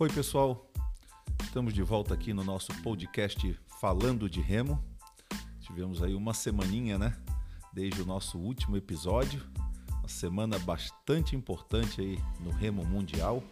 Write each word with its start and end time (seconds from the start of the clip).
Oi, 0.00 0.08
pessoal. 0.08 0.66
Estamos 1.42 1.74
de 1.74 1.82
volta 1.82 2.14
aqui 2.14 2.32
no 2.32 2.42
nosso 2.42 2.72
podcast 2.82 3.54
Falando 3.82 4.30
de 4.30 4.40
Remo. 4.40 4.82
Tivemos 5.60 6.02
aí 6.02 6.14
uma 6.14 6.32
semaninha, 6.32 6.96
né? 6.96 7.14
Desde 7.70 8.00
o 8.00 8.06
nosso 8.06 8.38
último 8.38 8.78
episódio. 8.78 9.46
Uma 9.98 10.08
semana 10.08 10.58
bastante 10.58 11.36
importante 11.36 12.00
aí 12.00 12.18
no 12.40 12.50
Remo 12.50 12.82
Mundial. 12.82 13.44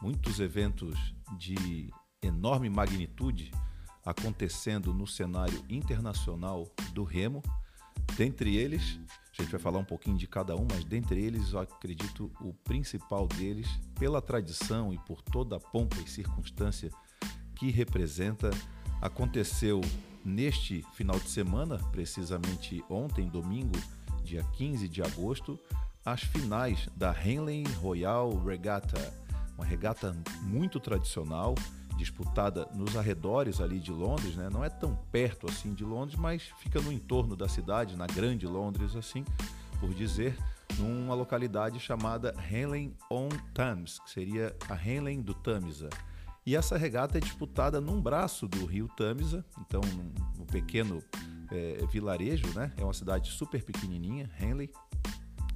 Muitos 0.00 0.38
eventos 0.38 0.96
de 1.36 1.92
enorme 2.22 2.70
magnitude 2.70 3.50
acontecendo 4.06 4.94
no 4.94 5.04
cenário 5.04 5.64
internacional 5.68 6.70
do 6.92 7.02
Remo. 7.02 7.42
Dentre 8.16 8.54
eles, 8.54 9.00
a 9.38 9.42
gente 9.42 9.50
vai 9.50 9.60
falar 9.60 9.78
um 9.78 9.84
pouquinho 9.84 10.16
de 10.16 10.26
cada 10.26 10.54
um, 10.54 10.66
mas 10.70 10.84
dentre 10.84 11.20
eles 11.20 11.52
eu 11.52 11.60
acredito 11.60 12.30
o 12.40 12.52
principal 12.52 13.26
deles, 13.26 13.66
pela 13.98 14.20
tradição 14.20 14.92
e 14.92 14.98
por 14.98 15.22
toda 15.22 15.56
a 15.56 15.60
pompa 15.60 15.96
e 16.04 16.08
circunstância 16.08 16.90
que 17.54 17.70
representa, 17.70 18.50
aconteceu 19.00 19.80
neste 20.24 20.82
final 20.94 21.18
de 21.18 21.30
semana, 21.30 21.78
precisamente 21.90 22.84
ontem, 22.90 23.28
domingo, 23.28 23.78
dia 24.22 24.42
15 24.54 24.88
de 24.88 25.02
agosto, 25.02 25.58
as 26.04 26.22
finais 26.22 26.88
da 26.96 27.14
Henley 27.24 27.64
Royal 27.80 28.36
Regatta, 28.44 29.12
uma 29.56 29.64
regata 29.64 30.16
muito 30.42 30.78
tradicional 30.78 31.54
disputada 31.96 32.68
nos 32.74 32.96
arredores 32.96 33.60
ali 33.60 33.78
de 33.78 33.90
Londres, 33.90 34.36
né? 34.36 34.48
Não 34.50 34.64
é 34.64 34.68
tão 34.68 34.96
perto 35.10 35.48
assim 35.48 35.74
de 35.74 35.84
Londres, 35.84 36.18
mas 36.18 36.42
fica 36.58 36.80
no 36.80 36.92
entorno 36.92 37.36
da 37.36 37.48
cidade, 37.48 37.96
na 37.96 38.06
grande 38.06 38.46
Londres, 38.46 38.96
assim, 38.96 39.24
por 39.80 39.92
dizer, 39.94 40.36
numa 40.78 41.14
localidade 41.14 41.78
chamada 41.80 42.34
Henley 42.50 42.94
on 43.10 43.28
Thames, 43.52 43.98
que 43.98 44.10
seria 44.10 44.56
a 44.68 44.74
Henley 44.74 45.20
do 45.20 45.34
Tamisa. 45.34 45.88
E 46.44 46.56
essa 46.56 46.76
regata 46.76 47.18
é 47.18 47.20
disputada 47.20 47.80
num 47.80 48.00
braço 48.00 48.48
do 48.48 48.66
rio 48.66 48.88
Tamisa, 48.96 49.44
então 49.60 49.80
num, 50.38 50.46
pequeno 50.46 51.02
é, 51.50 51.86
vilarejo, 51.86 52.46
né? 52.54 52.72
É 52.76 52.82
uma 52.82 52.92
cidade 52.92 53.30
super 53.30 53.62
pequenininha, 53.62 54.28
Henley, 54.40 54.70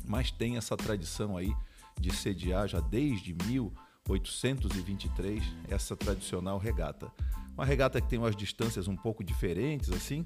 mas 0.04 0.30
tem 0.30 0.56
essa 0.56 0.76
tradição 0.76 1.36
aí 1.36 1.52
de 2.00 2.14
sediar 2.14 2.68
já 2.68 2.80
desde 2.80 3.34
mil 3.46 3.72
823, 4.08 5.42
essa 5.68 5.96
tradicional 5.96 6.58
regata. 6.58 7.10
Uma 7.54 7.64
regata 7.64 8.00
que 8.00 8.08
tem 8.08 8.18
umas 8.18 8.36
distâncias 8.36 8.86
um 8.86 8.96
pouco 8.96 9.24
diferentes, 9.24 9.90
assim. 9.90 10.22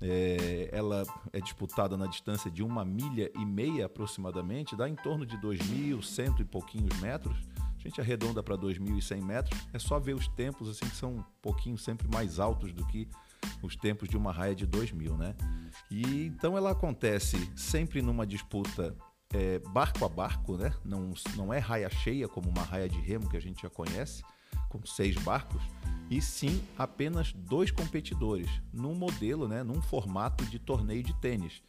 É, 0.00 0.68
ela 0.72 1.04
é 1.32 1.40
disputada 1.40 1.96
na 1.96 2.06
distância 2.06 2.50
de 2.50 2.62
uma 2.62 2.84
milha 2.84 3.30
e 3.36 3.44
meia 3.44 3.86
aproximadamente, 3.86 4.74
dá 4.74 4.88
em 4.88 4.96
torno 4.96 5.24
de 5.24 5.36
2.100 5.36 6.40
e 6.40 6.44
pouquinhos 6.44 6.98
metros. 7.00 7.36
A 7.78 7.88
gente 7.88 8.00
arredonda 8.00 8.42
para 8.42 8.56
2.100 8.56 9.22
metros. 9.22 9.60
É 9.72 9.78
só 9.78 9.98
ver 9.98 10.14
os 10.14 10.28
tempos 10.28 10.68
assim 10.68 10.88
que 10.88 10.96
são 10.96 11.16
um 11.16 11.24
pouquinho 11.40 11.76
sempre 11.76 12.08
mais 12.08 12.40
altos 12.40 12.72
do 12.72 12.86
que 12.86 13.08
os 13.62 13.76
tempos 13.76 14.08
de 14.08 14.16
uma 14.16 14.32
raia 14.32 14.54
de 14.54 14.66
2.000, 14.66 15.16
né? 15.16 15.34
E 15.90 16.26
então 16.26 16.56
ela 16.56 16.70
acontece 16.70 17.50
sempre 17.56 18.00
numa 18.00 18.26
disputa 18.26 18.96
é, 19.32 19.58
barco 19.70 20.04
a 20.04 20.08
barco, 20.08 20.56
né? 20.56 20.72
Não, 20.84 21.14
não 21.36 21.52
é 21.52 21.58
raia 21.58 21.88
cheia 21.88 22.28
como 22.28 22.48
uma 22.48 22.62
raia 22.62 22.88
de 22.88 23.00
remo 23.00 23.28
que 23.28 23.36
a 23.36 23.40
gente 23.40 23.62
já 23.62 23.70
conhece, 23.70 24.22
com 24.68 24.84
seis 24.84 25.16
barcos, 25.16 25.62
e 26.10 26.20
sim 26.20 26.62
apenas 26.78 27.32
dois 27.32 27.70
competidores, 27.70 28.48
num 28.72 28.94
modelo, 28.94 29.48
né? 29.48 29.62
num 29.62 29.80
formato 29.80 30.44
de 30.44 30.58
torneio 30.58 31.02
de 31.02 31.14
tênis, 31.14 31.62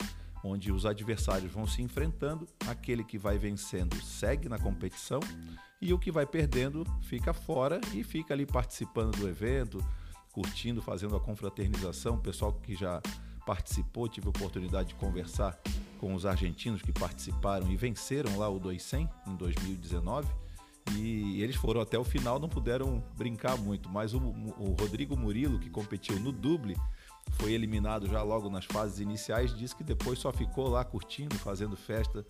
onde 0.44 0.72
os 0.72 0.86
adversários 0.86 1.52
vão 1.52 1.66
se 1.66 1.82
enfrentando, 1.82 2.48
aquele 2.68 3.04
que 3.04 3.18
vai 3.18 3.38
vencendo 3.38 3.96
segue 4.02 4.50
na 4.50 4.60
competição 4.60 5.22
e 5.82 5.94
o 5.94 6.00
que 6.00 6.12
vai 6.12 6.26
perdendo 6.26 6.86
fica 7.02 7.34
fora 7.34 7.80
e 7.94 8.04
fica 8.04 8.34
ali 8.34 8.46
participando 8.46 9.18
do 9.18 9.28
evento, 9.28 9.84
curtindo, 10.34 10.82
fazendo 10.82 11.16
a 11.16 11.20
confraternização, 11.20 12.16
o 12.16 12.22
pessoal 12.22 12.54
que 12.54 12.76
já 12.76 13.02
participou, 13.46 14.08
tive 14.08 14.28
a 14.28 14.30
oportunidade 14.30 14.90
de 14.90 14.96
conversar 14.96 15.58
com 16.04 16.14
os 16.14 16.26
argentinos 16.26 16.82
que 16.82 16.92
participaram 16.92 17.72
e 17.72 17.78
venceram 17.78 18.38
lá 18.38 18.50
o 18.50 18.60
200 18.60 19.08
em 19.26 19.38
2019. 19.38 20.28
E 20.98 21.42
eles 21.42 21.56
foram 21.56 21.80
até 21.80 21.98
o 21.98 22.04
final, 22.04 22.38
não 22.38 22.50
puderam 22.50 23.02
brincar 23.16 23.58
muito, 23.58 23.88
mas 23.88 24.14
o, 24.14 24.20
o 24.20 24.76
Rodrigo 24.78 25.16
Murilo, 25.16 25.58
que 25.58 25.70
competiu 25.70 26.20
no 26.20 26.34
duble, 26.34 26.76
foi 27.40 27.54
eliminado 27.54 28.06
já 28.06 28.22
logo 28.22 28.50
nas 28.50 28.66
fases 28.66 29.00
iniciais, 29.00 29.56
disse 29.56 29.74
que 29.74 29.84
depois 29.84 30.20
só 30.20 30.34
ficou 30.34 30.68
lá 30.68 30.84
curtindo, 30.84 31.36
fazendo 31.40 31.78
festa, 31.78 32.26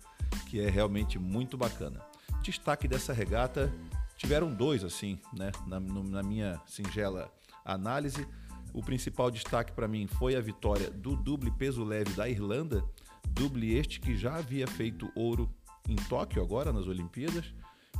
que 0.48 0.60
é 0.60 0.70
realmente 0.70 1.18
muito 1.18 1.58
bacana. 1.58 2.00
Destaque 2.42 2.86
dessa 2.86 3.12
regata 3.12 3.74
tiveram 4.16 4.54
dois, 4.54 4.84
assim, 4.84 5.18
né, 5.36 5.50
na, 5.66 5.80
na 5.80 6.22
minha 6.22 6.60
singela 6.64 7.28
análise. 7.64 8.24
O 8.72 8.82
principal 8.82 9.32
destaque 9.32 9.72
para 9.72 9.88
mim 9.88 10.06
foi 10.06 10.36
a 10.36 10.40
vitória 10.40 10.90
do 10.90 11.16
duble 11.16 11.50
peso 11.50 11.82
leve 11.82 12.12
da 12.12 12.28
Irlanda, 12.28 12.84
Duble 13.34 13.74
este 13.76 14.00
que 14.00 14.16
já 14.16 14.36
havia 14.36 14.66
feito 14.66 15.10
ouro 15.14 15.50
em 15.88 15.96
Tóquio 15.96 16.42
agora 16.42 16.72
nas 16.72 16.86
Olimpíadas, 16.86 17.52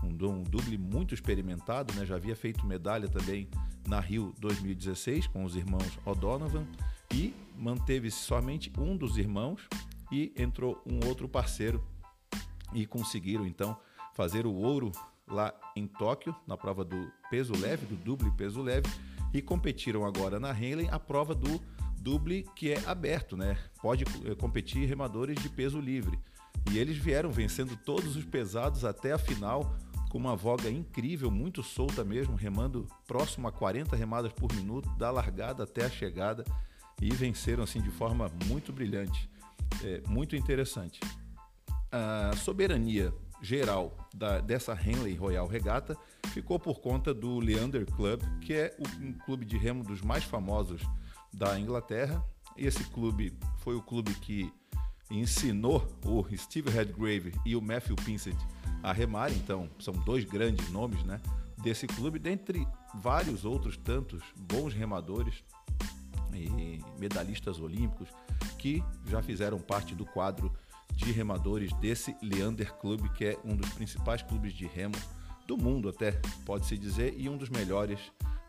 um, 0.02 0.08
um 0.08 0.42
duble 0.42 0.78
muito 0.78 1.12
experimentado, 1.12 1.92
né? 1.94 2.06
já 2.06 2.16
havia 2.16 2.36
feito 2.36 2.64
medalha 2.64 3.08
também 3.08 3.48
na 3.86 4.00
Rio 4.00 4.32
2016 4.38 5.26
com 5.26 5.44
os 5.44 5.56
irmãos 5.56 5.98
O'Donovan. 6.04 6.66
E 7.12 7.34
manteve-se 7.56 8.18
somente 8.18 8.72
um 8.78 8.96
dos 8.96 9.18
irmãos 9.18 9.68
e 10.10 10.32
entrou 10.36 10.80
um 10.86 11.06
outro 11.06 11.28
parceiro 11.28 11.84
e 12.72 12.86
conseguiram 12.86 13.46
então 13.46 13.76
fazer 14.14 14.46
o 14.46 14.52
ouro 14.52 14.90
lá 15.28 15.52
em 15.76 15.86
Tóquio 15.86 16.34
na 16.46 16.56
prova 16.56 16.84
do 16.84 17.10
peso 17.30 17.52
leve, 17.56 17.86
do 17.86 17.96
duble 17.96 18.30
peso 18.32 18.62
leve. 18.62 18.88
E 19.32 19.42
competiram 19.42 20.04
agora 20.04 20.38
na 20.38 20.50
Henley 20.52 20.88
a 20.90 20.98
prova 20.98 21.34
do 21.34 21.60
duble 22.04 22.46
que 22.54 22.70
é 22.70 22.86
aberto, 22.86 23.34
né? 23.34 23.56
Pode 23.80 24.04
eh, 24.04 24.34
competir 24.34 24.86
remadores 24.86 25.40
de 25.42 25.48
peso 25.48 25.80
livre. 25.80 26.18
E 26.70 26.78
eles 26.78 26.98
vieram 26.98 27.30
vencendo 27.30 27.76
todos 27.76 28.14
os 28.14 28.24
pesados 28.24 28.84
até 28.84 29.12
a 29.12 29.18
final 29.18 29.74
com 30.10 30.18
uma 30.18 30.36
voga 30.36 30.70
incrível, 30.70 31.30
muito 31.30 31.62
solta 31.62 32.04
mesmo, 32.04 32.36
remando 32.36 32.86
próximo 33.06 33.48
a 33.48 33.52
40 33.52 33.96
remadas 33.96 34.32
por 34.32 34.52
minuto, 34.52 34.88
da 34.90 35.10
largada 35.10 35.64
até 35.64 35.84
a 35.84 35.90
chegada 35.90 36.44
e 37.00 37.12
venceram 37.12 37.64
assim 37.64 37.80
de 37.80 37.90
forma 37.90 38.30
muito 38.46 38.72
brilhante, 38.72 39.28
é, 39.82 40.02
muito 40.06 40.36
interessante. 40.36 41.00
A 41.90 42.36
soberania 42.36 43.12
geral 43.42 43.96
da, 44.14 44.40
dessa 44.40 44.72
Henley 44.72 45.14
Royal 45.14 45.46
Regata 45.46 45.96
ficou 46.32 46.58
por 46.58 46.80
conta 46.80 47.12
do 47.12 47.40
Leander 47.40 47.84
Club, 47.86 48.20
que 48.40 48.52
é 48.54 48.76
um 49.00 49.12
clube 49.12 49.44
de 49.44 49.56
remo 49.56 49.82
dos 49.82 50.00
mais 50.00 50.22
famosos 50.22 50.82
da 51.34 51.58
Inglaterra. 51.58 52.24
Esse 52.56 52.84
clube 52.84 53.36
foi 53.58 53.74
o 53.74 53.82
clube 53.82 54.14
que 54.14 54.52
ensinou 55.10 55.86
o 56.04 56.24
Steve 56.36 56.70
Redgrave 56.70 57.32
e 57.44 57.54
o 57.54 57.60
Matthew 57.60 57.96
Pinsett 57.96 58.38
a 58.82 58.92
remar, 58.92 59.30
então 59.30 59.68
são 59.78 59.94
dois 59.94 60.24
grandes 60.24 60.70
nomes 60.70 61.02
né, 61.04 61.20
desse 61.58 61.86
clube, 61.86 62.18
dentre 62.18 62.66
vários 62.94 63.44
outros 63.44 63.76
tantos 63.76 64.22
bons 64.36 64.72
remadores 64.72 65.42
e 66.32 66.80
medalhistas 66.98 67.60
olímpicos 67.60 68.08
que 68.58 68.82
já 69.06 69.22
fizeram 69.22 69.58
parte 69.58 69.94
do 69.94 70.04
quadro 70.04 70.52
de 70.92 71.12
remadores 71.12 71.72
desse 71.74 72.16
Leander 72.22 72.72
Club, 72.74 73.08
que 73.12 73.24
é 73.26 73.38
um 73.44 73.56
dos 73.56 73.68
principais 73.70 74.22
clubes 74.22 74.52
de 74.52 74.66
remo 74.66 74.96
do 75.46 75.56
mundo, 75.56 75.88
até 75.88 76.12
pode-se 76.44 76.76
dizer, 76.78 77.14
e 77.18 77.28
um 77.28 77.36
dos 77.36 77.50
melhores 77.50 78.00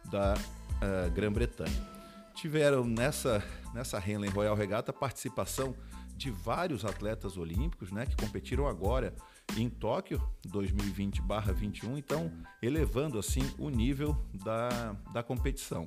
da 0.10 0.36
uh, 0.36 1.12
Grã-Bretanha 1.12 1.95
tiveram 2.36 2.84
nessa, 2.84 3.44
nessa 3.74 3.98
Henley 3.98 4.30
Royal 4.30 4.56
Regata 4.56 4.94
participação 4.94 5.74
de 6.16 6.30
vários 6.30 6.86
atletas 6.86 7.38
olímpicos 7.38 7.92
né, 7.92 8.06
que 8.06 8.16
competiram 8.16 8.68
agora 8.68 9.14
em 9.58 9.70
Tóquio 9.70 10.22
2020-21, 10.48 11.98
então 11.98 12.32
elevando 12.62 13.18
assim 13.18 13.42
o 13.58 13.70
nível 13.70 14.16
da, 14.34 14.94
da 15.12 15.24
competição. 15.24 15.86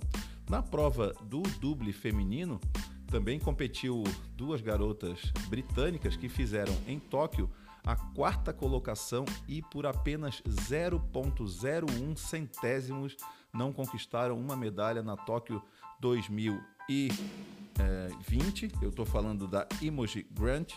Na 0.48 0.62
prova 0.62 1.12
do 1.22 1.42
duble 1.60 1.92
feminino, 1.92 2.60
também 3.06 3.38
competiu 3.38 4.04
duas 4.34 4.60
garotas 4.60 5.32
britânicas 5.48 6.16
que 6.16 6.28
fizeram 6.28 6.76
em 6.86 6.98
Tóquio 6.98 7.50
a 7.84 7.96
quarta 7.96 8.52
colocação 8.52 9.24
e 9.46 9.62
por 9.62 9.86
apenas 9.86 10.42
0,01 10.42 12.16
centésimos 12.16 13.16
não 13.58 13.72
conquistaram 13.72 14.38
uma 14.38 14.56
medalha 14.56 15.02
na 15.02 15.16
Tóquio 15.16 15.60
2020. 16.00 18.70
Eu 18.80 18.90
estou 18.90 19.04
falando 19.04 19.48
da 19.48 19.66
Emoji 19.82 20.24
Grant 20.30 20.74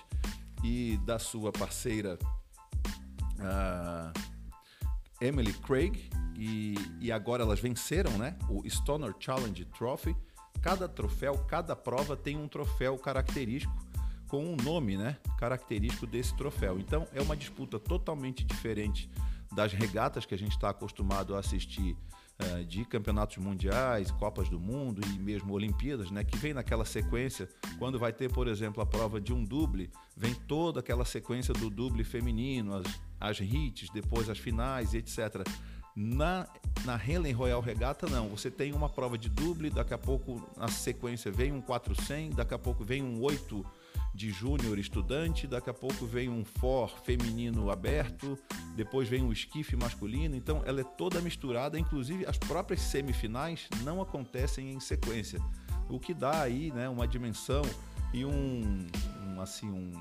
e 0.63 0.97
da 1.05 1.19
sua 1.19 1.51
parceira 1.51 2.17
uh, 3.37 4.11
Emily 5.21 5.53
Craig. 5.53 6.09
E, 6.35 6.73
e 6.99 7.11
agora 7.11 7.43
elas 7.43 7.59
venceram 7.59 8.17
né, 8.17 8.35
o 8.49 8.67
Stoner 8.67 9.13
Challenge 9.19 9.63
Trophy. 9.65 10.15
Cada 10.59 10.89
troféu, 10.89 11.37
cada 11.47 11.75
prova 11.75 12.17
tem 12.17 12.35
um 12.35 12.47
troféu 12.47 12.97
característico 12.97 13.79
com 14.27 14.43
um 14.43 14.55
nome 14.55 14.97
né, 14.97 15.17
característico 15.37 16.07
desse 16.07 16.35
troféu. 16.35 16.79
Então 16.79 17.07
é 17.13 17.21
uma 17.21 17.37
disputa 17.37 17.77
totalmente 17.77 18.43
diferente 18.43 19.07
das 19.51 19.71
regatas 19.71 20.25
que 20.25 20.33
a 20.33 20.37
gente 20.37 20.53
está 20.53 20.69
acostumado 20.69 21.35
a 21.35 21.39
assistir 21.39 21.95
uh, 22.43 22.65
de 22.65 22.85
campeonatos 22.85 23.37
mundiais, 23.37 24.11
Copas 24.11 24.49
do 24.49 24.59
Mundo 24.59 25.01
e 25.05 25.19
mesmo 25.19 25.53
Olimpíadas, 25.53 26.11
né, 26.11 26.23
que 26.23 26.37
vem 26.37 26.53
naquela 26.53 26.85
sequência, 26.85 27.47
quando 27.77 27.99
vai 27.99 28.11
ter, 28.11 28.31
por 28.31 28.47
exemplo, 28.47 28.81
a 28.81 28.85
prova 28.85 29.19
de 29.19 29.33
um 29.33 29.43
duble, 29.43 29.89
vem 30.15 30.33
toda 30.33 30.79
aquela 30.79 31.05
sequência 31.05 31.53
do 31.53 31.69
duble 31.69 32.03
feminino, 32.03 32.75
as, 32.75 33.01
as 33.19 33.39
hits, 33.39 33.89
depois 33.93 34.29
as 34.29 34.37
finais 34.37 34.93
etc. 34.93 35.45
Na, 35.95 36.47
na 36.85 36.95
Helen 36.95 37.33
Royal 37.33 37.61
Regata, 37.61 38.07
não. 38.07 38.29
Você 38.29 38.49
tem 38.49 38.73
uma 38.73 38.87
prova 38.87 39.17
de 39.17 39.27
duble, 39.29 39.69
daqui 39.69 39.93
a 39.93 39.97
pouco 39.97 40.41
na 40.55 40.67
sequência 40.67 41.31
vem 41.31 41.51
um 41.51 41.61
400, 41.61 42.35
daqui 42.35 42.53
a 42.53 42.59
pouco 42.59 42.83
vem 42.85 43.03
um 43.03 43.21
8 43.21 43.65
de 44.13 44.29
júnior 44.31 44.77
estudante, 44.77 45.47
daqui 45.47 45.69
a 45.69 45.73
pouco 45.73 46.05
vem 46.05 46.29
um 46.29 46.43
for 46.43 46.89
feminino 47.03 47.71
aberto, 47.71 48.37
depois 48.75 49.07
vem 49.07 49.23
um 49.23 49.31
esquife 49.31 49.75
masculino. 49.75 50.35
Então 50.35 50.61
ela 50.65 50.81
é 50.81 50.83
toda 50.83 51.21
misturada, 51.21 51.79
inclusive 51.79 52.25
as 52.25 52.37
próprias 52.37 52.81
semifinais 52.81 53.67
não 53.83 54.01
acontecem 54.01 54.71
em 54.71 54.79
sequência. 54.79 55.39
O 55.89 55.99
que 55.99 56.13
dá 56.13 56.41
aí 56.41 56.71
né, 56.71 56.87
uma 56.87 57.07
dimensão 57.07 57.61
e 58.13 58.25
um, 58.25 58.87
um 59.25 59.41
assim, 59.41 59.69
um. 59.69 59.91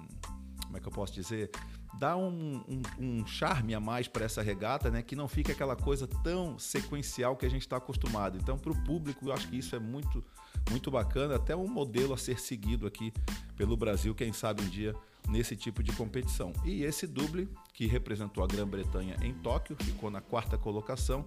Como 0.65 0.77
é 0.77 0.81
que 0.81 0.87
eu 0.87 0.93
posso 0.93 1.13
dizer? 1.13 1.51
Dá 1.99 2.17
um, 2.17 2.63
um, 2.69 2.83
um 2.99 3.27
charme 3.27 3.75
a 3.75 3.81
mais 3.81 4.09
para 4.09 4.25
essa 4.25 4.43
regata, 4.43 4.91
né? 4.91 5.03
Que 5.03 5.17
não 5.17 5.29
fica 5.29 5.53
aquela 5.53 5.77
coisa 5.77 6.07
tão 6.07 6.59
sequencial 6.59 7.37
que 7.37 7.47
a 7.47 7.49
gente 7.49 7.63
está 7.63 7.77
acostumado. 7.77 8.39
Então, 8.39 8.59
para 8.59 8.73
o 8.73 8.85
público, 8.85 9.27
eu 9.27 9.33
acho 9.33 9.49
que 9.49 9.59
isso 9.59 9.75
é 9.75 9.79
muito, 9.79 10.25
muito 10.71 10.91
bacana, 10.91 11.37
até 11.37 11.55
um 11.55 11.69
modelo 11.69 12.15
a 12.15 12.17
ser 12.17 12.39
seguido 12.39 12.87
aqui 12.87 13.13
pelo 13.57 13.77
Brasil, 13.77 14.15
quem 14.15 14.33
sabe 14.33 14.63
um 14.63 14.69
dia 14.69 14.95
nesse 15.29 15.57
tipo 15.57 15.83
de 15.83 15.93
competição. 15.93 16.53
E 16.65 16.83
esse 16.83 17.07
duble, 17.07 17.49
que 17.73 17.87
representou 17.87 18.43
a 18.43 18.47
Grã-Bretanha 18.47 19.17
em 19.23 19.35
Tóquio, 19.35 19.77
ficou 19.81 20.11
na 20.11 20.21
quarta 20.21 20.57
colocação 20.59 21.25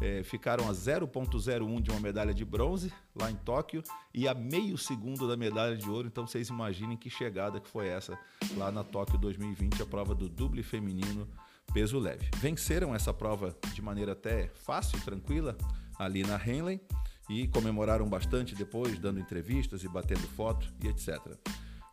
é, 0.00 0.22
ficaram 0.22 0.68
a 0.68 0.72
0,01 0.72 1.80
de 1.80 1.90
uma 1.90 2.00
medalha 2.00 2.32
de 2.32 2.44
bronze 2.44 2.92
lá 3.14 3.30
em 3.30 3.36
Tóquio 3.36 3.82
e 4.14 4.28
a 4.28 4.34
meio 4.34 4.78
segundo 4.78 5.26
da 5.26 5.36
medalha 5.36 5.76
de 5.76 5.88
ouro. 5.88 6.06
Então 6.06 6.26
vocês 6.26 6.48
imaginem 6.48 6.96
que 6.96 7.10
chegada 7.10 7.60
que 7.60 7.68
foi 7.68 7.88
essa 7.88 8.18
lá 8.56 8.70
na 8.70 8.84
Tóquio 8.84 9.18
2020, 9.18 9.82
a 9.82 9.86
prova 9.86 10.14
do 10.14 10.28
duble 10.28 10.62
feminino 10.62 11.28
peso 11.72 11.98
leve. 11.98 12.28
Venceram 12.36 12.94
essa 12.94 13.12
prova 13.12 13.56
de 13.74 13.82
maneira 13.82 14.12
até 14.12 14.48
fácil, 14.54 15.00
tranquila, 15.00 15.56
ali 15.98 16.22
na 16.22 16.36
Henley 16.36 16.80
e 17.28 17.46
comemoraram 17.48 18.08
bastante 18.08 18.54
depois, 18.54 18.98
dando 18.98 19.20
entrevistas 19.20 19.82
e 19.84 19.88
batendo 19.88 20.26
foto 20.28 20.72
e 20.82 20.88
etc. 20.88 21.18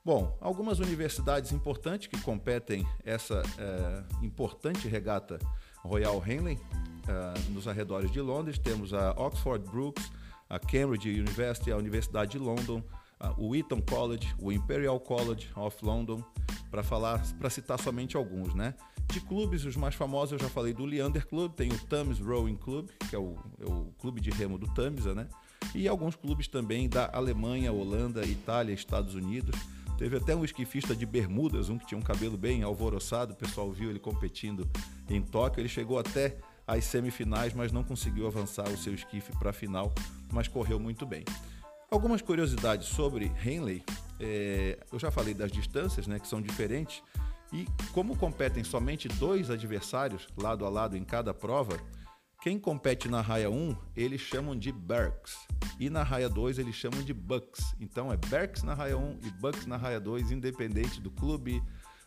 Bom, 0.04 0.38
algumas 0.40 0.80
universidades 0.80 1.52
importantes 1.52 2.08
que 2.08 2.22
competem 2.22 2.88
essa 3.04 3.42
é, 3.58 4.04
importante 4.24 4.88
regata 4.88 5.40
Royal 5.86 6.22
Henley 6.26 6.56
uh, 6.56 7.52
nos 7.52 7.68
arredores 7.68 8.12
de 8.12 8.22
Londres. 8.22 8.58
Temos 8.58 8.94
a 8.94 9.12
Oxford 9.12 9.64
Brookes, 9.70 10.12
a 10.50 10.60
Cambridge 10.60 11.10
University, 11.10 11.72
a 11.72 11.78
Universidade 11.78 12.34
de 12.34 12.40
London, 12.40 12.82
uh, 13.22 13.34
o 13.38 13.56
Eton 13.56 13.82
College, 13.82 14.36
o 14.40 14.52
Imperial 14.52 15.00
College 15.00 15.50
of 15.56 15.78
London, 15.84 16.24
para 16.70 16.84
falar, 16.84 17.22
para 17.40 17.50
citar 17.50 17.80
somente 17.80 18.18
alguns, 18.18 18.54
né? 18.54 18.74
De 19.08 19.22
clubes, 19.22 19.64
os 19.66 19.76
mais 19.76 19.96
famosos 19.96 20.34
eu 20.34 20.40
já 20.40 20.50
falei 20.50 20.74
do 20.74 20.84
Leander 20.84 21.26
Club, 21.28 21.54
tem 21.54 21.72
o 21.72 21.78
Thames 21.86 22.20
Rowing 22.20 22.56
Club, 22.56 22.90
que 23.10 23.16
é 23.16 23.20
o, 23.20 23.36
é 23.60 23.66
o 23.66 23.94
clube 24.00 24.20
de 24.20 24.32
remo 24.32 24.58
do 24.58 24.68
Tamisa, 24.74 25.14
né? 25.14 25.28
E 25.74 25.88
alguns 25.88 26.16
clubes 26.16 26.48
também 26.48 26.90
da 26.90 27.10
Alemanha, 27.14 27.72
Holanda, 27.72 28.26
Itália, 28.26 28.74
Estados 28.74 29.16
Unidos. 29.16 29.56
Teve 29.98 30.18
até 30.18 30.36
um 30.36 30.44
esquifista 30.44 30.96
de 30.96 31.06
Bermudas, 31.06 31.70
um 31.70 31.78
que 31.78 31.86
tinha 31.86 31.98
um 31.98 32.02
cabelo 32.02 32.38
bem 32.38 32.64
alvoroçado, 32.64 33.34
o 33.34 33.36
pessoal 33.36 33.72
viu 33.72 33.90
ele 33.90 34.00
competindo 34.00 34.68
em 35.10 35.22
Tóquio. 35.22 35.62
Ele 35.62 35.70
chegou 35.70 35.98
até 35.98 36.38
as 36.68 36.84
semifinais, 36.86 37.54
mas 37.54 37.72
não 37.72 37.84
conseguiu 37.84 38.28
avançar 38.28 38.68
o 38.70 38.78
seu 38.78 38.94
esquife 38.94 39.32
para 39.38 39.52
a 39.52 39.54
final, 39.54 39.94
mas 40.32 40.48
correu 40.48 40.80
muito 40.80 41.06
bem. 41.06 41.24
Algumas 41.90 42.22
curiosidades 42.22 42.88
sobre 42.88 43.32
Henley, 43.46 43.84
é, 44.20 44.80
eu 44.92 45.00
já 45.00 45.12
falei 45.12 45.34
das 45.34 45.52
distâncias, 45.52 46.08
né, 46.08 46.20
que 46.20 46.28
são 46.28 46.42
diferentes, 46.42 47.02
e 47.54 47.66
como 47.94 48.18
competem 48.18 48.64
somente 48.64 49.08
dois 49.08 49.50
adversários 49.50 50.28
lado 50.36 50.66
a 50.66 50.70
lado 50.70 50.98
em 50.98 51.04
cada 51.04 51.34
prova, 51.34 51.80
quem 52.46 52.60
compete 52.60 53.10
na 53.10 53.22
raia 53.22 53.50
1, 53.50 53.76
eles 53.98 54.22
chamam 54.22 54.56
de 54.56 54.72
Berks, 54.72 55.36
e 55.80 55.90
na 55.90 56.04
raia 56.04 56.30
2 56.30 56.60
eles 56.60 56.76
chamam 56.76 57.02
de 57.02 57.12
Bucks. 57.12 57.76
Então 57.80 58.14
é 58.14 58.18
Berks 58.18 58.62
na 58.62 58.76
raia 58.76 58.96
1 58.96 59.18
e 59.24 59.32
Bucks 59.32 59.66
na 59.66 59.78
raia 59.78 60.00
2, 60.00 60.30
independente 60.30 61.02
do 61.02 61.10
clube, 61.10 61.60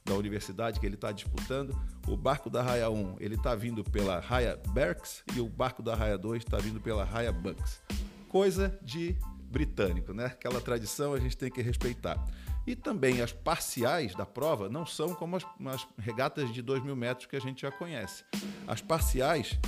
da 0.05 0.15
universidade 0.15 0.79
que 0.79 0.87
ele 0.87 0.95
está 0.95 1.11
disputando. 1.11 1.77
O 2.07 2.17
barco 2.17 2.49
da 2.49 2.63
Raia 2.63 2.89
1 2.89 3.17
ele 3.19 3.35
está 3.35 3.57
vindo 3.57 3.83
pela 3.83 4.21
Raia 4.21 4.57
Berks 4.69 5.25
e 5.35 5.41
o 5.41 5.49
barco 5.49 5.83
da 5.83 5.97
Raia 5.97 6.17
2 6.17 6.45
está 6.45 6.59
vindo 6.59 6.81
pela 6.81 7.03
Raia 7.03 7.33
Bucks. 7.33 7.83
Coisa 8.29 8.79
de 8.81 9.17
britânico, 9.51 10.13
né? 10.13 10.27
Aquela 10.27 10.61
tradição 10.61 11.15
a 11.15 11.19
gente 11.19 11.37
tem 11.37 11.51
que 11.51 11.61
respeitar. 11.61 12.25
E 12.65 12.77
também 12.77 13.23
as 13.23 13.33
parciais 13.33 14.15
da 14.15 14.25
prova 14.25 14.69
não 14.69 14.87
são 14.87 15.17
como 15.17 15.35
as, 15.35 15.45
as 15.67 15.85
regatas 15.99 16.53
de 16.53 16.63
2 16.63 16.85
mil 16.85 16.95
metros 16.95 17.27
que 17.27 17.35
a 17.35 17.41
gente 17.41 17.63
já 17.63 17.73
conhece. 17.73 18.23
As 18.69 18.81
parciais 18.81 19.59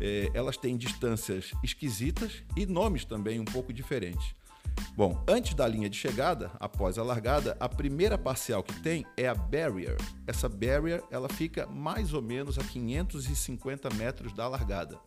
eh, 0.00 0.30
elas 0.34 0.56
têm 0.56 0.76
distâncias 0.76 1.52
esquisitas 1.62 2.42
e 2.56 2.66
nomes 2.66 3.04
também 3.04 3.38
um 3.38 3.44
pouco 3.44 3.72
diferentes. 3.72 4.34
Bom, 4.96 5.22
antes 5.28 5.54
da 5.54 5.66
linha 5.66 5.88
de 5.88 5.96
chegada, 5.96 6.50
após 6.58 6.98
a 6.98 7.02
largada, 7.02 7.56
a 7.60 7.68
primeira 7.68 8.18
parcial 8.18 8.62
que 8.62 8.80
tem 8.80 9.04
é 9.16 9.28
a 9.28 9.34
barrier. 9.34 9.96
Essa 10.26 10.48
barrier 10.48 11.02
ela 11.10 11.28
fica 11.28 11.66
mais 11.66 12.12
ou 12.12 12.22
menos 12.22 12.58
a 12.58 12.62
550 12.64 13.90
metros 13.94 14.32
da 14.32 14.48
largada. 14.48 14.98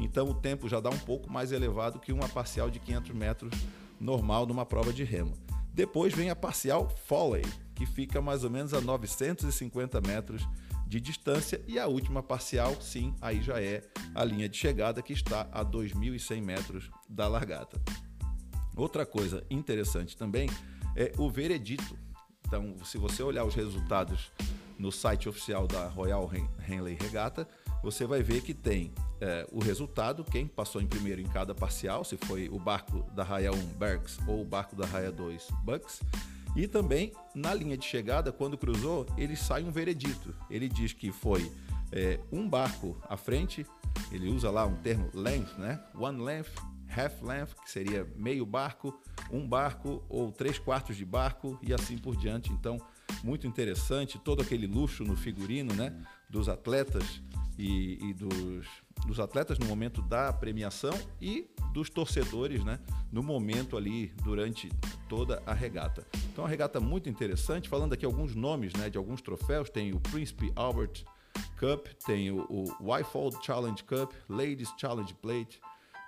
Então 0.00 0.28
o 0.28 0.34
tempo 0.34 0.68
já 0.68 0.80
dá 0.80 0.90
um 0.90 0.98
pouco 0.98 1.30
mais 1.30 1.52
elevado 1.52 2.00
que 2.00 2.12
uma 2.12 2.28
parcial 2.28 2.70
de 2.70 2.80
500 2.80 3.10
metros 3.14 3.52
normal 4.00 4.46
numa 4.46 4.64
prova 4.64 4.92
de 4.92 5.04
remo. 5.04 5.34
Depois 5.72 6.12
vem 6.12 6.30
a 6.30 6.36
parcial 6.36 6.88
foley, 7.06 7.44
que 7.74 7.86
fica 7.86 8.20
mais 8.20 8.42
ou 8.42 8.50
menos 8.50 8.74
a 8.74 8.80
950 8.80 10.00
metros 10.00 10.46
de 10.90 11.00
distância 11.00 11.62
e 11.68 11.78
a 11.78 11.86
última 11.86 12.20
parcial, 12.20 12.74
sim, 12.80 13.14
aí 13.20 13.40
já 13.40 13.62
é 13.62 13.80
a 14.12 14.24
linha 14.24 14.48
de 14.48 14.56
chegada 14.56 15.00
que 15.00 15.12
está 15.12 15.48
a 15.52 15.64
2.100 15.64 16.42
metros 16.42 16.90
da 17.08 17.28
largada. 17.28 17.80
Outra 18.74 19.06
coisa 19.06 19.46
interessante 19.48 20.16
também 20.16 20.50
é 20.96 21.12
o 21.16 21.30
veredito. 21.30 21.96
Então, 22.44 22.74
se 22.84 22.98
você 22.98 23.22
olhar 23.22 23.44
os 23.44 23.54
resultados 23.54 24.32
no 24.76 24.90
site 24.90 25.28
oficial 25.28 25.68
da 25.68 25.86
Royal 25.86 26.28
Henley 26.68 26.98
Regata, 27.00 27.46
você 27.84 28.04
vai 28.04 28.20
ver 28.20 28.42
que 28.42 28.52
tem 28.52 28.92
é, 29.20 29.46
o 29.52 29.62
resultado, 29.62 30.24
quem 30.24 30.48
passou 30.48 30.82
em 30.82 30.88
primeiro 30.88 31.20
em 31.20 31.28
cada 31.28 31.54
parcial, 31.54 32.02
se 32.02 32.16
foi 32.16 32.48
o 32.48 32.58
barco 32.58 33.08
da 33.12 33.22
raia 33.22 33.52
1 33.52 33.56
Berks 33.78 34.18
ou 34.26 34.42
o 34.42 34.44
barco 34.44 34.74
da 34.74 34.86
raia 34.86 35.12
2 35.12 35.50
Bucks. 35.62 36.00
E 36.56 36.66
também 36.66 37.12
na 37.34 37.54
linha 37.54 37.76
de 37.76 37.86
chegada, 37.86 38.32
quando 38.32 38.58
cruzou, 38.58 39.06
ele 39.16 39.36
sai 39.36 39.62
um 39.62 39.70
veredito. 39.70 40.34
Ele 40.50 40.68
diz 40.68 40.92
que 40.92 41.12
foi 41.12 41.50
é, 41.92 42.20
um 42.30 42.48
barco 42.48 43.00
à 43.08 43.16
frente, 43.16 43.66
ele 44.10 44.28
usa 44.28 44.50
lá 44.50 44.66
um 44.66 44.76
termo 44.76 45.10
length, 45.14 45.58
né? 45.58 45.80
One 45.94 46.20
length 46.22 46.52
half 46.90 47.22
length, 47.22 47.54
que 47.64 47.70
seria 47.70 48.06
meio 48.16 48.44
barco, 48.44 48.98
um 49.30 49.46
barco 49.46 50.02
ou 50.08 50.32
três 50.32 50.58
quartos 50.58 50.96
de 50.96 51.04
barco 51.04 51.58
e 51.62 51.72
assim 51.72 51.96
por 51.96 52.16
diante. 52.16 52.52
Então, 52.52 52.78
muito 53.22 53.46
interessante, 53.46 54.18
todo 54.18 54.42
aquele 54.42 54.66
luxo 54.66 55.04
no 55.04 55.16
figurino, 55.16 55.74
né, 55.74 55.94
dos 56.28 56.48
atletas 56.48 57.22
e, 57.58 57.98
e 58.02 58.14
dos, 58.14 58.66
dos 59.06 59.20
atletas 59.20 59.58
no 59.58 59.66
momento 59.66 60.02
da 60.02 60.32
premiação 60.32 60.94
e 61.20 61.48
dos 61.72 61.88
torcedores, 61.90 62.64
né, 62.64 62.78
no 63.12 63.22
momento 63.22 63.76
ali 63.76 64.12
durante 64.22 64.70
toda 65.10 65.42
a 65.44 65.52
regata. 65.52 66.06
Então, 66.32 66.44
a 66.44 66.48
regata 66.48 66.78
muito 66.78 67.10
interessante. 67.10 67.68
Falando 67.68 67.92
aqui 67.92 68.06
alguns 68.06 68.36
nomes, 68.36 68.72
né, 68.74 68.88
de 68.88 68.96
alguns 68.96 69.20
troféus, 69.20 69.68
tem 69.68 69.92
o 69.92 69.98
Príncipe 69.98 70.52
Albert 70.54 71.04
Cup, 71.58 71.88
tem 72.06 72.30
o, 72.30 72.46
o 72.48 72.64
Wyfold 72.80 73.36
Challenge 73.44 73.82
Cup, 73.82 74.12
Ladies 74.28 74.72
Challenge 74.78 75.12
Plate, 75.14 75.60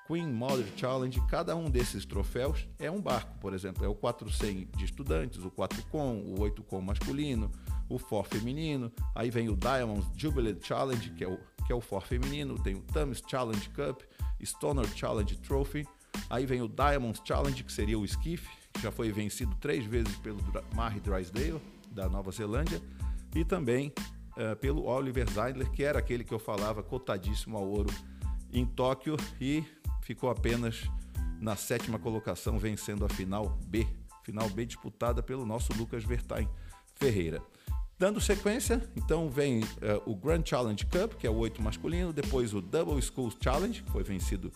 Queen 0.07 0.33
Mother 0.33 0.67
Challenge, 0.77 1.21
cada 1.29 1.57
um 1.57 1.69
desses 1.69 2.07
troféus 2.07 2.67
é 2.79 2.91
um 2.91 3.01
barco, 3.01 3.39
por 3.41 3.53
exemplo, 3.53 3.85
é 3.85 3.89
o 3.89 3.95
400 3.95 4.79
de 4.79 4.85
estudantes, 4.85 5.45
o 5.45 5.51
4 5.51 5.83
com, 5.91 6.21
o 6.21 6.41
8 6.41 6.63
com 6.63 6.81
masculino, 6.81 7.51
o 7.89 7.99
for 7.99 8.25
feminino, 8.25 8.93
aí 9.15 9.31
vem 9.31 9.49
o 9.49 9.57
Diamond 9.57 10.07
Jubilee 10.17 10.57
Challenge, 10.61 11.11
que 11.11 11.25
é 11.25 11.29
o, 11.29 11.39
que 11.67 11.73
é 11.73 11.75
o 11.75 11.81
for 11.81 12.03
feminino, 12.03 12.59
tem 12.63 12.75
o 12.75 12.83
Thames 12.83 13.23
Challenge 13.27 13.69
Cup, 13.71 14.03
Stoner 14.45 14.87
Challenge 14.95 15.37
Trophy, 15.39 15.87
aí 16.31 16.47
vem 16.47 16.63
o 16.63 16.69
Diamonds 16.69 17.21
Challenge, 17.25 17.63
que 17.63 17.73
seria 17.73 17.99
o 17.99 18.05
que 18.05 18.62
já 18.81 18.91
foi 18.91 19.13
vencido 19.13 19.55
três 19.57 19.85
vezes 19.85 20.17
pelo 20.17 20.39
Mary 20.75 21.01
Drysdale, 21.01 21.61
da 21.91 22.09
Nova 22.09 22.31
Zelândia, 22.31 22.81
e 23.35 23.45
também 23.45 23.93
uh, 24.37 24.57
pelo 24.57 24.85
Oliver 24.85 25.29
Zeidler, 25.31 25.71
que 25.71 25.83
era 25.83 25.99
aquele 25.99 26.25
que 26.25 26.33
eu 26.33 26.39
falava 26.39 26.83
cotadíssimo 26.83 27.57
ao 27.57 27.67
ouro 27.67 27.91
em 28.53 28.67
Tóquio 28.67 29.17
e 29.41 29.65
ficou 30.03 30.31
apenas 30.31 30.83
na 31.41 31.57
sétima 31.57 31.99
colocação, 31.99 32.59
vencendo 32.59 33.05
a 33.05 33.09
final 33.09 33.59
B. 33.67 33.87
Final 34.25 34.49
B 34.49 34.65
disputada 34.65 35.23
pelo 35.23 35.45
nosso 35.45 35.73
Lucas 35.75 36.05
Vertain 36.05 36.49
Ferreira. 36.95 37.43
Dando 37.99 38.21
sequência, 38.21 38.83
então 38.97 39.29
vem 39.29 39.61
uh, 39.61 39.67
o 40.07 40.15
Grand 40.15 40.43
Challenge 40.45 40.85
Cup, 40.87 41.15
que 41.15 41.27
é 41.27 41.31
o 41.31 41.37
oito 41.37 41.63
masculino, 41.63 42.13
depois 42.13 42.53
o 42.53 42.61
Double 42.61 43.01
Schools 43.01 43.37
Challenge, 43.41 43.83
que 43.83 43.91
foi 43.91 44.03
vencido 44.03 44.53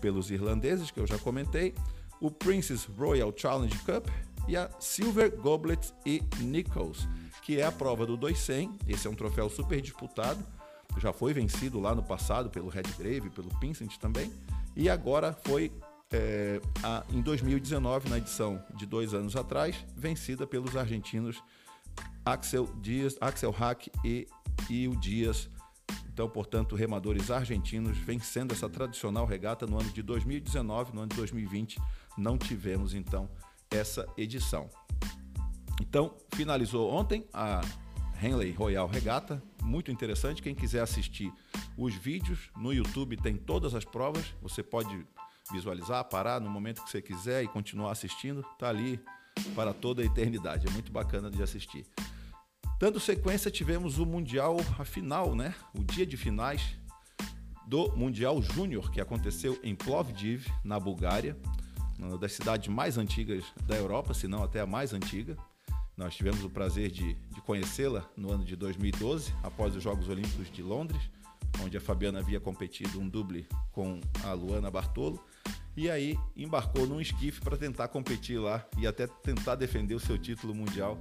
pelos 0.00 0.30
irlandeses, 0.30 0.90
que 0.90 0.98
eu 0.98 1.06
já 1.06 1.18
comentei, 1.18 1.74
o 2.20 2.30
Princess 2.30 2.84
Royal 2.84 3.32
Challenge 3.36 3.76
Cup 3.78 4.08
e 4.46 4.56
a 4.56 4.70
Silver 4.80 5.36
Goblet 5.36 5.92
e 6.06 6.22
Nichols, 6.40 7.06
que 7.42 7.60
é 7.60 7.64
a 7.64 7.72
prova 7.72 8.06
do 8.06 8.16
200. 8.16 8.76
Esse 8.86 9.06
é 9.06 9.10
um 9.10 9.14
troféu 9.14 9.48
super 9.48 9.80
disputado, 9.80 10.44
já 10.98 11.12
foi 11.12 11.32
vencido 11.32 11.78
lá 11.78 11.94
no 11.94 12.02
passado 12.02 12.50
pelo 12.50 12.68
Redgrave, 12.68 13.30
pelo 13.30 13.48
Pinsent 13.60 13.98
também, 13.98 14.32
e 14.74 14.88
agora 14.88 15.36
foi 15.44 15.70
é, 16.10 16.60
a, 16.82 17.04
em 17.10 17.20
2019, 17.20 18.08
na 18.08 18.18
edição 18.18 18.62
de 18.74 18.86
dois 18.86 19.12
anos 19.12 19.36
atrás, 19.36 19.76
vencida 19.96 20.46
pelos 20.46 20.76
argentinos 20.76 21.42
Axel 22.24 22.66
Dias, 22.80 23.16
Axel 23.20 23.50
Hack 23.50 23.88
e, 24.04 24.26
e 24.68 24.88
o 24.88 24.96
Dias. 24.96 25.48
Então, 26.12 26.28
portanto, 26.28 26.74
remadores 26.74 27.30
argentinos 27.30 27.96
vencendo 27.96 28.52
essa 28.52 28.68
tradicional 28.68 29.24
regata 29.24 29.66
no 29.66 29.78
ano 29.78 29.90
de 29.90 30.02
2019, 30.02 30.92
no 30.92 31.02
ano 31.02 31.10
de 31.10 31.16
2020 31.16 31.80
não 32.16 32.36
tivemos 32.36 32.92
então 32.92 33.30
essa 33.70 34.06
edição. 34.16 34.68
Então, 35.80 36.16
finalizou 36.34 36.90
ontem 36.90 37.24
a 37.32 37.60
Henley 38.20 38.50
Royal 38.50 38.88
Regata, 38.88 39.40
muito 39.62 39.92
interessante. 39.92 40.42
Quem 40.42 40.54
quiser 40.54 40.80
assistir 40.80 41.32
os 41.76 41.94
vídeos 41.94 42.50
no 42.56 42.72
YouTube 42.72 43.16
tem 43.16 43.36
todas 43.36 43.74
as 43.74 43.84
provas, 43.84 44.34
você 44.42 44.62
pode 44.62 45.06
visualizar, 45.52 46.04
parar 46.04 46.40
no 46.40 46.50
momento 46.50 46.82
que 46.82 46.90
você 46.90 47.00
quiser 47.00 47.44
e 47.44 47.48
continuar 47.48 47.92
assistindo, 47.92 48.44
tá 48.58 48.68
ali 48.68 49.00
para 49.54 49.72
toda 49.72 50.02
a 50.02 50.04
eternidade. 50.04 50.66
É 50.66 50.70
muito 50.70 50.90
bacana 50.90 51.30
de 51.30 51.42
assistir. 51.42 51.86
Dando 52.78 53.00
sequência, 53.00 53.50
tivemos 53.50 53.98
o 53.98 54.06
Mundial, 54.06 54.56
a 54.78 54.84
final, 54.84 55.34
né? 55.34 55.52
O 55.76 55.82
dia 55.82 56.06
de 56.06 56.16
finais 56.16 56.78
do 57.66 57.90
Mundial 57.96 58.40
Júnior, 58.40 58.92
que 58.92 59.00
aconteceu 59.00 59.58
em 59.64 59.74
Plovdiv, 59.74 60.46
na 60.62 60.78
Bulgária, 60.78 61.36
uma 61.98 62.16
das 62.16 62.34
cidades 62.34 62.68
mais 62.68 62.96
antigas 62.96 63.44
da 63.66 63.74
Europa, 63.74 64.14
se 64.14 64.28
não 64.28 64.44
até 64.44 64.60
a 64.60 64.66
mais 64.66 64.94
antiga. 64.94 65.36
Nós 65.96 66.14
tivemos 66.14 66.44
o 66.44 66.50
prazer 66.50 66.88
de, 66.88 67.14
de 67.14 67.40
conhecê-la 67.40 68.08
no 68.16 68.30
ano 68.30 68.44
de 68.44 68.54
2012, 68.54 69.34
após 69.42 69.74
os 69.74 69.82
Jogos 69.82 70.08
Olímpicos 70.08 70.48
de 70.48 70.62
Londres, 70.62 71.02
onde 71.64 71.76
a 71.76 71.80
Fabiana 71.80 72.20
havia 72.20 72.38
competido 72.38 73.00
um 73.00 73.08
duble 73.08 73.48
com 73.72 73.98
a 74.22 74.32
Luana 74.34 74.70
Bartolo. 74.70 75.20
E 75.76 75.90
aí 75.90 76.16
embarcou 76.36 76.86
num 76.86 77.00
esquife 77.00 77.40
para 77.40 77.56
tentar 77.56 77.88
competir 77.88 78.38
lá 78.38 78.64
e 78.78 78.86
até 78.86 79.08
tentar 79.08 79.56
defender 79.56 79.96
o 79.96 80.00
seu 80.00 80.16
título 80.16 80.54
mundial 80.54 81.00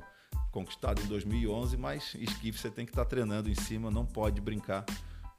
conquistado 0.51 1.01
em 1.01 1.05
2011, 1.05 1.77
mas 1.77 2.15
esquife 2.15 2.59
você 2.59 2.69
tem 2.69 2.85
que 2.85 2.91
estar 2.91 3.03
tá 3.03 3.09
treinando 3.09 3.49
em 3.49 3.55
cima, 3.55 3.91
não 3.91 4.05
pode 4.05 4.41
brincar. 4.41 4.85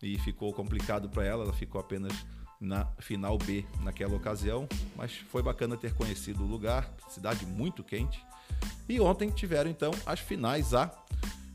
E 0.02 0.18
ficou 0.18 0.52
complicado 0.52 1.08
para 1.08 1.24
ela, 1.24 1.44
ela 1.44 1.52
ficou 1.52 1.80
apenas 1.80 2.12
na 2.60 2.86
final 2.98 3.38
B 3.38 3.64
naquela 3.80 4.14
ocasião, 4.16 4.68
mas 4.96 5.12
foi 5.12 5.42
bacana 5.42 5.76
ter 5.76 5.94
conhecido 5.94 6.42
o 6.42 6.46
lugar, 6.46 6.92
cidade 7.08 7.46
muito 7.46 7.84
quente. 7.84 8.24
E 8.88 9.00
ontem 9.00 9.30
tiveram 9.30 9.70
então 9.70 9.90
as 10.06 10.20
finais 10.20 10.74
A. 10.74 10.90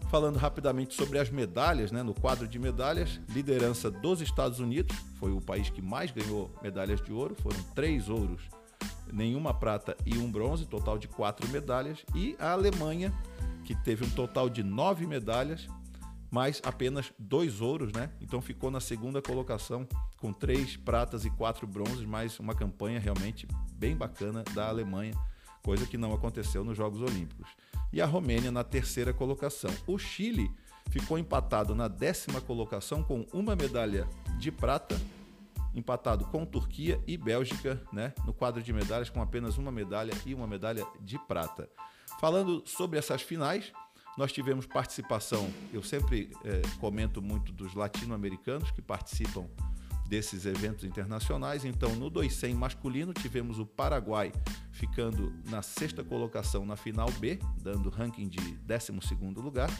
Falando 0.09 0.37
rapidamente 0.37 0.93
sobre 0.93 1.17
as 1.17 1.31
medalhas, 1.31 1.91
né? 1.91 2.03
no 2.03 2.13
quadro 2.13 2.47
de 2.47 2.59
medalhas, 2.59 3.19
liderança 3.29 3.89
dos 3.89 4.21
Estados 4.21 4.59
Unidos, 4.59 4.95
foi 5.15 5.31
o 5.31 5.41
país 5.41 5.71
que 5.71 5.81
mais 5.81 6.11
ganhou 6.11 6.53
medalhas 6.61 7.01
de 7.01 7.11
ouro, 7.11 7.33
foram 7.33 7.59
três 7.73 8.09
ouros, 8.09 8.43
nenhuma 9.11 9.53
prata 9.53 9.95
e 10.05 10.17
um 10.17 10.31
bronze, 10.31 10.65
total 10.65 10.97
de 10.97 11.07
quatro 11.07 11.47
medalhas, 11.49 12.03
e 12.15 12.35
a 12.39 12.51
Alemanha 12.51 13.13
que 13.63 13.75
teve 13.75 14.05
um 14.05 14.09
total 14.09 14.49
de 14.49 14.61
nove 14.61 15.07
medalhas, 15.07 15.67
mas 16.29 16.61
apenas 16.65 17.13
dois 17.17 17.61
ouros, 17.61 17.91
né? 17.93 18.09
Então 18.19 18.41
ficou 18.41 18.71
na 18.71 18.79
segunda 18.79 19.21
colocação 19.21 19.87
com 20.17 20.33
três 20.33 20.75
pratas 20.75 21.25
e 21.25 21.29
quatro 21.29 21.67
bronzes, 21.67 22.05
mais 22.05 22.39
uma 22.39 22.55
campanha 22.55 22.99
realmente 22.99 23.47
bem 23.73 23.95
bacana 23.95 24.43
da 24.53 24.67
Alemanha, 24.67 25.13
coisa 25.61 25.85
que 25.85 25.97
não 25.97 26.13
aconteceu 26.13 26.63
nos 26.63 26.75
Jogos 26.75 27.01
Olímpicos. 27.01 27.47
E 27.91 28.01
a 28.01 28.05
Romênia 28.05 28.51
na 28.51 28.63
terceira 28.63 29.13
colocação. 29.13 29.69
O 29.85 29.97
Chile 29.97 30.49
ficou 30.89 31.17
empatado 31.17 31.75
na 31.75 31.87
décima 31.87 32.41
colocação 32.41 33.03
com 33.03 33.25
uma 33.31 33.55
medalha 33.55 34.07
de 34.39 34.51
prata, 34.51 34.99
empatado 35.73 36.25
com 36.25 36.45
Turquia 36.45 37.01
e 37.07 37.17
Bélgica, 37.17 37.81
né? 37.91 38.13
No 38.25 38.33
quadro 38.33 38.61
de 38.61 38.71
medalhas 38.71 39.09
com 39.09 39.21
apenas 39.21 39.57
uma 39.57 39.71
medalha 39.71 40.13
e 40.25 40.33
uma 40.33 40.47
medalha 40.47 40.85
de 41.01 41.17
prata. 41.19 41.69
Falando 42.19 42.63
sobre 42.65 42.99
essas 42.99 43.21
finais, 43.21 43.71
nós 44.17 44.31
tivemos 44.31 44.65
participação, 44.67 45.49
eu 45.73 45.81
sempre 45.81 46.31
é, 46.43 46.61
comento 46.79 47.21
muito 47.21 47.51
dos 47.51 47.73
latino-americanos 47.73 48.69
que 48.71 48.81
participam 48.81 49.47
desses 50.07 50.45
eventos 50.45 50.83
internacionais. 50.83 51.65
Então, 51.65 51.95
no 51.95 52.09
200 52.09 52.55
masculino, 52.55 53.13
tivemos 53.13 53.57
o 53.57 53.65
Paraguai 53.65 54.31
ficando 54.71 55.33
na 55.49 55.61
sexta 55.61 56.03
colocação 56.03 56.65
na 56.65 56.75
final 56.75 57.09
B, 57.13 57.39
dando 57.61 57.89
ranking 57.89 58.27
de 58.27 58.37
12 58.39 58.91
lugar. 59.37 59.71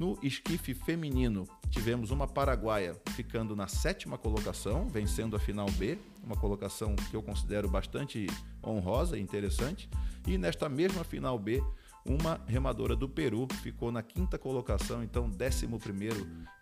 No 0.00 0.18
esquife 0.22 0.72
feminino, 0.72 1.46
tivemos 1.68 2.10
uma 2.10 2.26
paraguaia 2.26 2.96
ficando 3.14 3.54
na 3.54 3.68
sétima 3.68 4.16
colocação, 4.16 4.88
vencendo 4.88 5.36
a 5.36 5.38
final 5.38 5.70
B, 5.72 5.98
uma 6.24 6.34
colocação 6.34 6.96
que 6.96 7.14
eu 7.14 7.22
considero 7.22 7.68
bastante 7.68 8.26
honrosa 8.64 9.18
e 9.18 9.20
interessante. 9.20 9.90
E 10.26 10.38
nesta 10.38 10.70
mesma 10.70 11.04
final 11.04 11.38
B, 11.38 11.62
uma 12.02 12.40
remadora 12.46 12.96
do 12.96 13.10
Peru 13.10 13.46
ficou 13.62 13.92
na 13.92 14.02
quinta 14.02 14.38
colocação, 14.38 15.04
então 15.04 15.26
11 15.26 15.68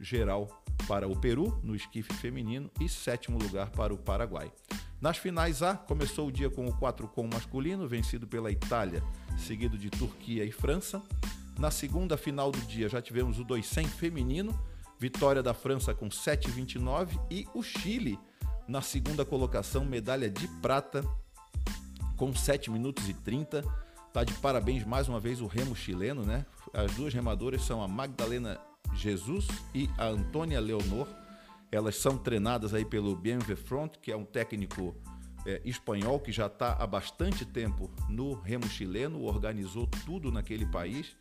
geral 0.00 0.49
para 0.88 1.07
o 1.07 1.14
Peru 1.14 1.61
no 1.62 1.76
esquife 1.76 2.12
feminino 2.14 2.68
e 2.80 2.88
sétimo 2.88 3.38
lugar 3.38 3.71
para 3.71 3.95
o 3.95 3.99
Paraguai. 3.99 4.50
Nas 5.00 5.16
finais 5.16 5.62
A, 5.62 5.76
começou 5.76 6.26
o 6.26 6.33
dia 6.33 6.50
com 6.50 6.66
o 6.66 6.76
4 6.76 7.07
com 7.07 7.28
masculino, 7.33 7.87
vencido 7.87 8.26
pela 8.26 8.50
Itália, 8.50 9.00
seguido 9.37 9.78
de 9.78 9.90
Turquia 9.90 10.45
e 10.45 10.50
França. 10.50 11.00
Na 11.58 11.72
segunda 11.72 12.16
final 12.16 12.52
do 12.52 12.60
dia 12.60 12.88
já 12.88 13.02
tivemos 13.02 13.40
o 13.40 13.44
200 13.44 13.92
feminino, 13.92 14.56
vitória 14.96 15.42
da 15.42 15.52
França 15.52 15.92
com 15.92 16.08
7,29 16.08 17.20
e 17.28 17.48
o 17.52 17.64
Chile 17.64 18.16
na 18.68 18.80
segunda 18.80 19.24
colocação, 19.24 19.84
medalha 19.84 20.30
de 20.30 20.46
prata 20.62 21.02
com 22.16 22.32
7 22.32 22.70
minutos 22.70 23.08
e 23.08 23.14
30. 23.14 23.64
Tá 24.12 24.22
de 24.22 24.32
parabéns 24.34 24.84
mais 24.84 25.08
uma 25.08 25.18
vez 25.18 25.40
o 25.40 25.46
remo 25.46 25.74
chileno, 25.74 26.22
né? 26.22 26.46
As 26.72 26.94
duas 26.94 27.12
remadoras 27.12 27.62
são 27.62 27.82
a 27.82 27.88
Magdalena 27.88 28.60
Jesus 28.94 29.48
e 29.74 29.90
a 29.98 30.06
Antônia 30.06 30.60
Leonor. 30.60 31.08
Elas 31.72 31.96
são 31.96 32.16
treinadas 32.16 32.72
aí 32.72 32.84
pelo 32.84 33.16
BMV 33.16 33.56
Front, 33.56 33.96
que 34.00 34.12
é 34.12 34.16
um 34.16 34.24
técnico 34.24 34.94
é, 35.44 35.60
espanhol 35.64 36.20
que 36.20 36.30
já 36.30 36.46
está 36.46 36.74
há 36.74 36.86
bastante 36.86 37.44
tempo 37.44 37.90
no 38.08 38.34
remo 38.34 38.68
chileno, 38.68 39.22
organizou 39.22 39.88
tudo 40.04 40.30
naquele 40.30 40.66
país. 40.66 41.16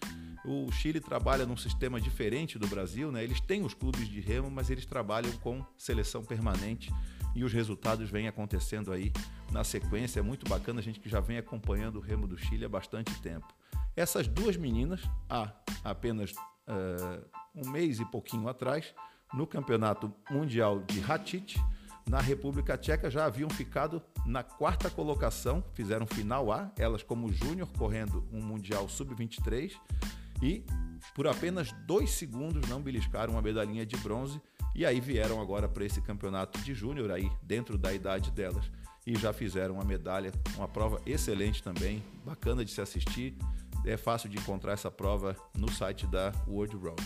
O 0.45 0.71
Chile 0.71 0.99
trabalha 0.99 1.45
num 1.45 1.57
sistema 1.57 1.99
diferente 1.99 2.57
do 2.57 2.67
Brasil, 2.67 3.11
né? 3.11 3.23
Eles 3.23 3.39
têm 3.39 3.63
os 3.63 3.73
clubes 3.73 4.07
de 4.07 4.19
remo, 4.19 4.49
mas 4.49 4.69
eles 4.69 4.85
trabalham 4.85 5.31
com 5.37 5.65
seleção 5.77 6.23
permanente 6.23 6.91
e 7.35 7.43
os 7.43 7.53
resultados 7.53 8.09
vêm 8.09 8.27
acontecendo 8.27 8.91
aí 8.91 9.11
na 9.51 9.63
sequência. 9.63 10.19
É 10.19 10.23
muito 10.23 10.47
bacana 10.49 10.79
a 10.79 10.83
gente 10.83 10.99
que 10.99 11.09
já 11.09 11.19
vem 11.19 11.37
acompanhando 11.37 11.97
o 11.97 12.01
remo 12.01 12.27
do 12.27 12.37
Chile 12.37 12.65
há 12.65 12.69
bastante 12.69 13.13
tempo. 13.21 13.47
Essas 13.95 14.27
duas 14.27 14.55
meninas, 14.55 15.01
há 15.29 15.51
apenas 15.83 16.31
uh, 16.31 17.25
um 17.55 17.69
mês 17.69 17.99
e 17.99 18.05
pouquinho 18.05 18.47
atrás, 18.47 18.93
no 19.33 19.45
Campeonato 19.45 20.13
Mundial 20.29 20.79
de 20.79 20.99
Ratit, 20.99 21.59
na 22.07 22.21
República 22.21 22.77
Tcheca, 22.77 23.09
já 23.09 23.25
haviam 23.25 23.49
ficado 23.49 24.01
na 24.25 24.41
quarta 24.41 24.89
colocação, 24.89 25.63
fizeram 25.73 26.05
final 26.05 26.51
A, 26.51 26.71
elas 26.77 27.03
como 27.03 27.31
júnior, 27.31 27.67
correndo 27.77 28.25
um 28.31 28.41
Mundial 28.41 28.87
Sub-23, 28.87 29.73
e 30.41 30.63
por 31.15 31.27
apenas 31.27 31.71
dois 31.85 32.11
segundos 32.11 32.67
não 32.69 32.81
beliscaram 32.81 33.33
uma 33.33 33.41
medalhinha 33.41 33.85
de 33.85 33.97
bronze 33.97 34.41
e 34.75 34.85
aí 34.85 34.99
vieram 34.99 35.41
agora 35.41 35.67
para 35.67 35.83
esse 35.83 36.01
campeonato 36.01 36.59
de 36.61 36.73
júnior 36.73 37.11
aí, 37.11 37.31
dentro 37.41 37.77
da 37.77 37.91
idade 37.91 38.29
delas, 38.29 38.71
e 39.07 39.15
já 39.15 39.33
fizeram 39.33 39.75
uma 39.75 39.83
medalha, 39.83 40.31
uma 40.55 40.67
prova 40.67 41.01
excelente 41.03 41.63
também, 41.63 42.03
bacana 42.23 42.63
de 42.63 42.69
se 42.69 42.79
assistir. 42.79 43.35
É 43.83 43.97
fácil 43.97 44.29
de 44.29 44.37
encontrar 44.37 44.73
essa 44.73 44.91
prova 44.91 45.35
no 45.57 45.71
site 45.71 46.05
da 46.05 46.31
World 46.47 46.75
Road. 46.75 47.03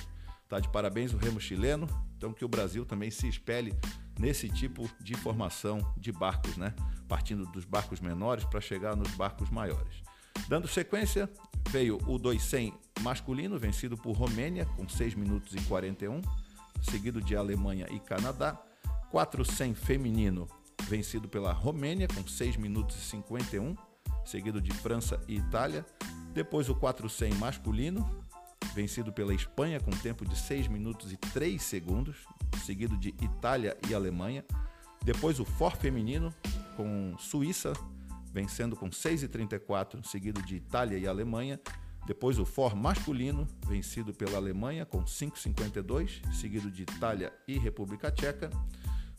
Tá 0.49 0.59
de 0.59 0.67
parabéns 0.67 1.13
o 1.13 1.17
remo 1.17 1.39
chileno, 1.39 1.87
então 2.17 2.33
que 2.33 2.43
o 2.43 2.49
Brasil 2.49 2.85
também 2.85 3.09
se 3.09 3.25
espelhe 3.27 3.73
nesse 4.19 4.49
tipo 4.49 4.89
de 4.99 5.15
formação 5.15 5.79
de 5.95 6.11
barcos, 6.11 6.57
né? 6.57 6.73
Partindo 7.07 7.45
dos 7.45 7.63
barcos 7.63 8.01
menores 8.01 8.43
para 8.43 8.59
chegar 8.59 8.97
nos 8.97 9.11
barcos 9.11 9.49
maiores. 9.49 10.03
Dando 10.49 10.67
sequência, 10.67 11.29
veio 11.69 11.97
o 12.05 12.17
200 12.19 12.90
masculino, 13.01 13.59
vencido 13.59 13.97
por 13.97 14.13
Romênia, 14.13 14.65
com 14.77 14.87
6 14.87 15.15
minutos 15.15 15.53
e 15.53 15.61
41 15.67 16.21
seguido 16.81 17.21
de 17.21 17.35
Alemanha 17.35 17.87
e 17.91 17.99
Canadá. 17.99 18.59
400 19.11 19.83
feminino, 19.83 20.47
vencido 20.87 21.27
pela 21.27 21.51
Romênia, 21.51 22.07
com 22.07 22.25
6 22.25 22.55
minutos 22.55 22.95
e 22.95 23.01
51, 23.01 23.75
seguido 24.25 24.61
de 24.61 24.71
França 24.71 25.19
e 25.27 25.35
Itália. 25.35 25.85
Depois 26.33 26.69
o 26.69 26.75
400 26.75 27.37
masculino, 27.37 28.09
vencido 28.73 29.11
pela 29.11 29.33
Espanha, 29.33 29.81
com 29.81 29.91
tempo 29.91 30.25
de 30.25 30.37
6 30.37 30.69
minutos 30.69 31.11
e 31.11 31.17
3 31.17 31.61
segundos, 31.61 32.25
seguido 32.65 32.97
de 32.97 33.09
Itália 33.21 33.77
e 33.89 33.93
Alemanha. 33.93 34.45
Depois 35.03 35.39
o 35.39 35.45
For 35.45 35.75
feminino 35.75 36.33
com 36.77 37.15
Suíça 37.17 37.73
vencendo 38.33 38.75
com 38.75 38.89
6,34, 38.89 40.05
seguido 40.05 40.41
de 40.41 40.55
Itália 40.55 40.97
e 40.97 41.05
Alemanha. 41.05 41.59
Depois 42.05 42.39
o 42.39 42.45
For 42.45 42.75
masculino, 42.75 43.47
vencido 43.67 44.13
pela 44.13 44.37
Alemanha 44.37 44.85
com 44.85 45.03
5,52, 45.03 46.21
seguido 46.33 46.69
de 46.71 46.83
Itália 46.83 47.31
e 47.47 47.57
República 47.57 48.11
Tcheca. 48.11 48.49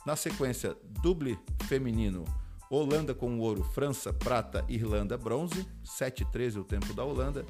Na 0.05 0.17
sequência, 0.17 0.77
double 1.01 1.39
feminino, 1.69 2.25
Holanda 2.69 3.15
com 3.15 3.39
ouro, 3.39 3.63
França, 3.63 4.13
prata, 4.13 4.65
Irlanda, 4.69 5.19
bronze, 5.19 5.67
7,13 5.85 6.61
o 6.61 6.65
tempo 6.65 6.95
da 6.95 7.05
Holanda. 7.05 7.45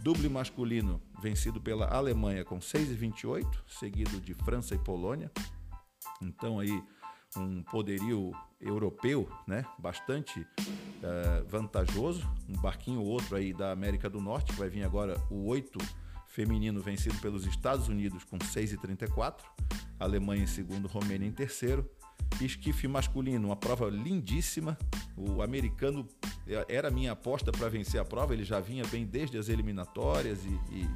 Double 0.00 0.28
masculino, 0.28 1.00
vencido 1.22 1.60
pela 1.60 1.86
Alemanha 1.86 2.44
com 2.44 2.58
6,28, 2.58 3.46
seguido 3.66 4.20
de 4.20 4.34
França 4.34 4.74
e 4.74 4.78
Polônia. 4.78 5.30
Então 6.20 6.58
aí 6.58 6.82
um 7.36 7.62
poderio 7.62 8.32
europeu, 8.64 9.28
né, 9.46 9.64
bastante 9.78 10.40
uh, 10.40 11.46
vantajoso. 11.48 12.28
Um 12.48 12.60
barquinho 12.60 13.00
ou 13.00 13.06
outro 13.06 13.36
aí 13.36 13.52
da 13.52 13.70
América 13.70 14.08
do 14.08 14.20
Norte, 14.20 14.52
que 14.52 14.58
vai 14.58 14.68
vir 14.68 14.84
agora 14.84 15.16
o 15.30 15.46
8 15.46 15.78
feminino 16.34 16.80
vencido 16.80 17.16
pelos 17.20 17.46
Estados 17.46 17.88
Unidos 17.88 18.24
com 18.24 18.36
6,34, 18.38 19.42
Alemanha 20.00 20.42
em 20.42 20.48
segundo, 20.48 20.88
Romênia 20.88 21.28
em 21.28 21.32
terceiro. 21.32 21.88
Esquife 22.40 22.88
masculino, 22.88 23.46
uma 23.48 23.56
prova 23.56 23.88
lindíssima. 23.88 24.76
O 25.16 25.40
americano 25.40 26.08
eh, 26.48 26.66
era 26.68 26.90
minha 26.90 27.12
aposta 27.12 27.52
para 27.52 27.68
vencer 27.68 28.00
a 28.00 28.04
prova, 28.04 28.34
ele 28.34 28.42
já 28.42 28.58
vinha 28.58 28.84
bem 28.86 29.06
desde 29.06 29.38
as 29.38 29.48
eliminatórias 29.48 30.44
e, 30.44 30.60
e, 30.72 30.90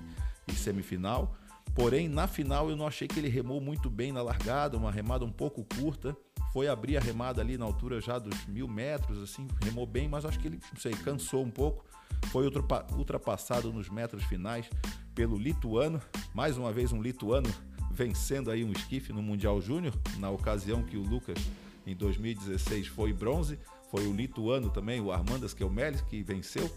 e 0.48 0.52
semifinal. 0.54 1.36
Porém, 1.78 2.08
na 2.08 2.26
final 2.26 2.68
eu 2.68 2.76
não 2.76 2.86
achei 2.86 3.06
que 3.06 3.20
ele 3.20 3.28
remou 3.28 3.60
muito 3.60 3.88
bem 3.88 4.10
na 4.10 4.20
largada, 4.20 4.76
uma 4.76 4.90
remada 4.90 5.24
um 5.24 5.30
pouco 5.30 5.64
curta 5.78 6.16
foi 6.52 6.66
abrir 6.66 6.96
a 6.96 7.00
remada 7.00 7.40
ali 7.40 7.58
na 7.58 7.64
altura 7.64 8.00
já 8.00 8.18
dos 8.18 8.46
mil 8.46 8.66
metros, 8.66 9.22
assim, 9.22 9.46
remou 9.62 9.86
bem, 9.86 10.08
mas 10.08 10.24
acho 10.24 10.38
que 10.38 10.48
ele, 10.48 10.60
não 10.72 10.80
sei, 10.80 10.92
cansou 10.92 11.44
um 11.44 11.50
pouco. 11.50 11.84
Foi 12.32 12.50
ultrapassado 12.96 13.72
nos 13.72 13.88
metros 13.88 14.24
finais 14.24 14.68
pelo 15.14 15.36
lituano, 15.36 16.00
mais 16.34 16.56
uma 16.56 16.72
vez 16.72 16.92
um 16.92 17.00
lituano 17.00 17.48
vencendo 17.92 18.50
aí 18.50 18.64
um 18.64 18.72
esquife 18.72 19.12
no 19.12 19.22
Mundial 19.22 19.60
Júnior, 19.60 19.94
na 20.18 20.30
ocasião 20.30 20.82
que 20.82 20.96
o 20.96 21.02
Lucas, 21.02 21.38
em 21.86 21.94
2016, 21.94 22.86
foi 22.88 23.12
bronze. 23.12 23.58
Foi 23.90 24.06
o 24.06 24.12
lituano 24.12 24.68
também, 24.68 25.00
o 25.00 25.10
Armandas 25.10 25.54
Kelmelis, 25.54 26.00
que 26.02 26.22
venceu. 26.22 26.70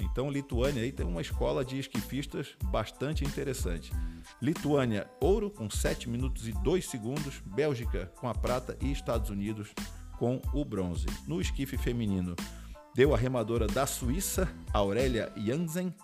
Então, 0.00 0.30
Lituânia 0.30 0.82
aí 0.82 0.92
tem 0.92 1.06
uma 1.06 1.20
escola 1.20 1.64
de 1.64 1.78
esquifistas 1.78 2.56
bastante 2.64 3.24
interessante. 3.24 3.92
Lituânia, 4.40 5.08
ouro 5.20 5.50
com 5.50 5.70
7 5.70 6.08
minutos 6.08 6.48
e 6.48 6.52
2 6.52 6.86
segundos. 6.86 7.40
Bélgica 7.46 8.06
com 8.16 8.28
a 8.28 8.34
prata 8.34 8.76
e 8.80 8.90
Estados 8.90 9.30
Unidos 9.30 9.72
com 10.18 10.40
o 10.52 10.64
bronze. 10.64 11.06
No 11.26 11.40
esquife 11.40 11.76
feminino, 11.76 12.34
deu 12.94 13.14
a 13.14 13.16
remadora 13.16 13.66
da 13.66 13.86
Suíça, 13.86 14.48
Aurélia 14.72 15.32
Jansen. 15.36 15.94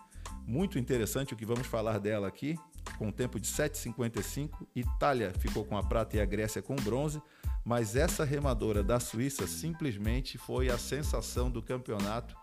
Muito 0.46 0.78
interessante 0.78 1.34
o 1.34 1.36
que 1.36 1.46
vamos 1.46 1.66
falar 1.66 1.98
dela 1.98 2.26
aqui, 2.26 2.56
com 2.98 3.08
um 3.08 3.12
tempo 3.12 3.38
de 3.38 3.46
7,55. 3.46 4.66
Itália 4.74 5.32
ficou 5.38 5.64
com 5.64 5.76
a 5.76 5.82
prata 5.82 6.16
e 6.16 6.20
a 6.20 6.24
Grécia 6.24 6.62
com 6.62 6.74
o 6.74 6.80
bronze. 6.80 7.20
Mas 7.64 7.94
essa 7.94 8.24
remadora 8.24 8.82
da 8.82 8.98
Suíça 8.98 9.46
simplesmente 9.46 10.38
foi 10.38 10.70
a 10.70 10.78
sensação 10.78 11.50
do 11.50 11.62
campeonato 11.62 12.34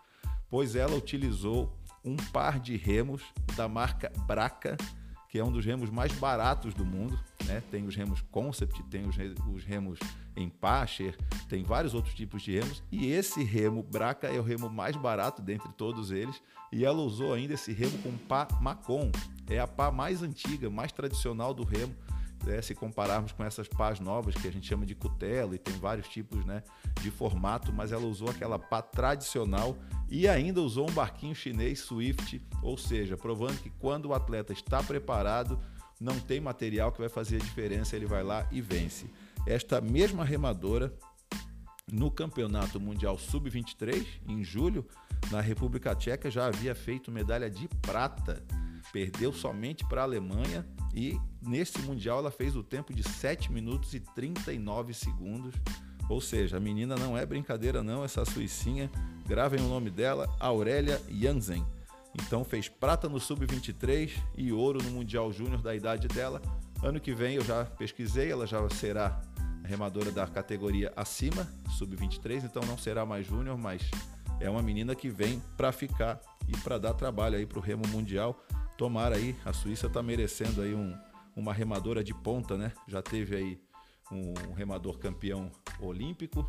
pois 0.50 0.74
ela 0.74 0.94
utilizou 0.94 1.76
um 2.04 2.16
par 2.16 2.58
de 2.58 2.76
remos 2.76 3.22
da 3.56 3.68
marca 3.68 4.10
Braca, 4.26 4.76
que 5.28 5.38
é 5.38 5.44
um 5.44 5.52
dos 5.52 5.64
remos 5.64 5.90
mais 5.90 6.12
baratos 6.12 6.72
do 6.72 6.84
mundo. 6.84 7.18
Né? 7.44 7.62
Tem 7.70 7.86
os 7.86 7.94
remos 7.94 8.22
Concept, 8.30 8.82
tem 8.84 9.06
os, 9.06 9.16
os 9.52 9.64
remos 9.64 9.98
Empacher, 10.36 11.16
tem 11.48 11.62
vários 11.62 11.94
outros 11.94 12.14
tipos 12.14 12.42
de 12.42 12.52
remos. 12.52 12.82
E 12.90 13.10
esse 13.10 13.42
remo 13.42 13.82
Braca 13.82 14.28
é 14.28 14.38
o 14.38 14.42
remo 14.42 14.70
mais 14.70 14.96
barato 14.96 15.42
dentre 15.42 15.72
todos 15.72 16.10
eles. 16.10 16.40
E 16.72 16.84
ela 16.84 16.98
usou 16.98 17.34
ainda 17.34 17.54
esse 17.54 17.72
remo 17.72 17.98
com 17.98 18.16
pá 18.16 18.48
Macon. 18.60 19.10
É 19.50 19.58
a 19.58 19.66
pá 19.66 19.90
mais 19.90 20.22
antiga, 20.22 20.70
mais 20.70 20.92
tradicional 20.92 21.52
do 21.52 21.64
remo 21.64 21.94
né, 22.44 22.62
se 22.62 22.74
compararmos 22.74 23.32
com 23.32 23.44
essas 23.44 23.68
pás 23.68 24.00
novas 24.00 24.34
que 24.34 24.46
a 24.46 24.52
gente 24.52 24.66
chama 24.66 24.86
de 24.86 24.94
cutelo 24.94 25.54
e 25.54 25.58
tem 25.58 25.74
vários 25.78 26.08
tipos 26.08 26.44
né, 26.44 26.62
de 27.00 27.10
formato, 27.10 27.72
mas 27.72 27.92
ela 27.92 28.06
usou 28.06 28.30
aquela 28.30 28.58
pá 28.58 28.80
tradicional 28.82 29.76
e 30.08 30.26
ainda 30.26 30.60
usou 30.62 30.88
um 30.88 30.92
barquinho 30.92 31.34
chinês 31.34 31.80
Swift, 31.80 32.40
ou 32.62 32.76
seja, 32.76 33.16
provando 33.16 33.60
que 33.60 33.70
quando 33.70 34.06
o 34.06 34.14
atleta 34.14 34.52
está 34.52 34.82
preparado, 34.82 35.58
não 36.00 36.18
tem 36.18 36.40
material 36.40 36.92
que 36.92 37.00
vai 37.00 37.08
fazer 37.08 37.36
a 37.36 37.40
diferença, 37.40 37.96
ele 37.96 38.06
vai 38.06 38.22
lá 38.22 38.46
e 38.50 38.60
vence. 38.60 39.10
Esta 39.46 39.80
mesma 39.80 40.24
remadora 40.24 40.92
no 41.90 42.10
Campeonato 42.10 42.78
Mundial 42.78 43.18
Sub-23, 43.18 44.06
em 44.26 44.44
julho, 44.44 44.86
na 45.30 45.40
República 45.40 45.94
Tcheca, 45.94 46.30
já 46.30 46.46
havia 46.46 46.74
feito 46.74 47.10
medalha 47.10 47.50
de 47.50 47.66
prata. 47.82 48.42
Perdeu 48.92 49.32
somente 49.32 49.84
para 49.86 50.00
a 50.00 50.04
Alemanha 50.04 50.66
e 50.94 51.18
nesse 51.42 51.78
Mundial 51.80 52.18
ela 52.18 52.30
fez 52.30 52.56
o 52.56 52.62
tempo 52.62 52.92
de 52.92 53.02
7 53.02 53.52
minutos 53.52 53.94
e 53.94 54.00
39 54.00 54.94
segundos. 54.94 55.54
Ou 56.08 56.20
seja, 56.20 56.56
a 56.56 56.60
menina 56.60 56.96
não 56.96 57.16
é 57.16 57.26
brincadeira 57.26 57.82
não, 57.82 58.02
essa 58.02 58.24
suicinha. 58.24 58.90
Gravem 59.26 59.60
o 59.60 59.68
nome 59.68 59.90
dela, 59.90 60.28
Aurélia 60.40 61.00
Jansen. 61.10 61.64
Então 62.14 62.42
fez 62.44 62.68
prata 62.68 63.08
no 63.08 63.20
Sub-23 63.20 64.12
e 64.36 64.52
ouro 64.52 64.82
no 64.82 64.90
Mundial 64.90 65.30
Júnior 65.32 65.60
da 65.60 65.74
idade 65.74 66.08
dela. 66.08 66.40
Ano 66.82 66.98
que 66.98 67.14
vem 67.14 67.34
eu 67.34 67.44
já 67.44 67.64
pesquisei, 67.64 68.32
ela 68.32 68.46
já 68.46 68.66
será 68.70 69.20
remadora 69.68 70.10
da 70.10 70.26
categoria 70.26 70.90
acima, 70.96 71.46
Sub-23, 71.76 72.44
então 72.44 72.62
não 72.62 72.78
será 72.78 73.04
mais 73.04 73.26
júnior, 73.26 73.58
mas 73.58 73.82
é 74.40 74.48
uma 74.48 74.62
menina 74.62 74.94
que 74.94 75.10
vem 75.10 75.42
para 75.56 75.70
ficar 75.72 76.18
e 76.48 76.56
para 76.58 76.78
dar 76.78 76.94
trabalho 76.94 77.36
aí 77.36 77.44
para 77.44 77.58
o 77.58 77.62
remo 77.62 77.86
mundial. 77.88 78.42
Tomara 78.78 79.16
aí, 79.16 79.34
a 79.44 79.52
Suíça 79.52 79.88
está 79.88 80.00
merecendo 80.00 80.62
aí 80.62 80.72
um, 80.72 80.96
uma 81.34 81.52
remadora 81.52 82.02
de 82.04 82.14
ponta, 82.14 82.56
né? 82.56 82.72
Já 82.86 83.02
teve 83.02 83.34
aí 83.34 83.60
um 84.10 84.54
remador 84.54 84.98
campeão 84.98 85.50
olímpico 85.80 86.48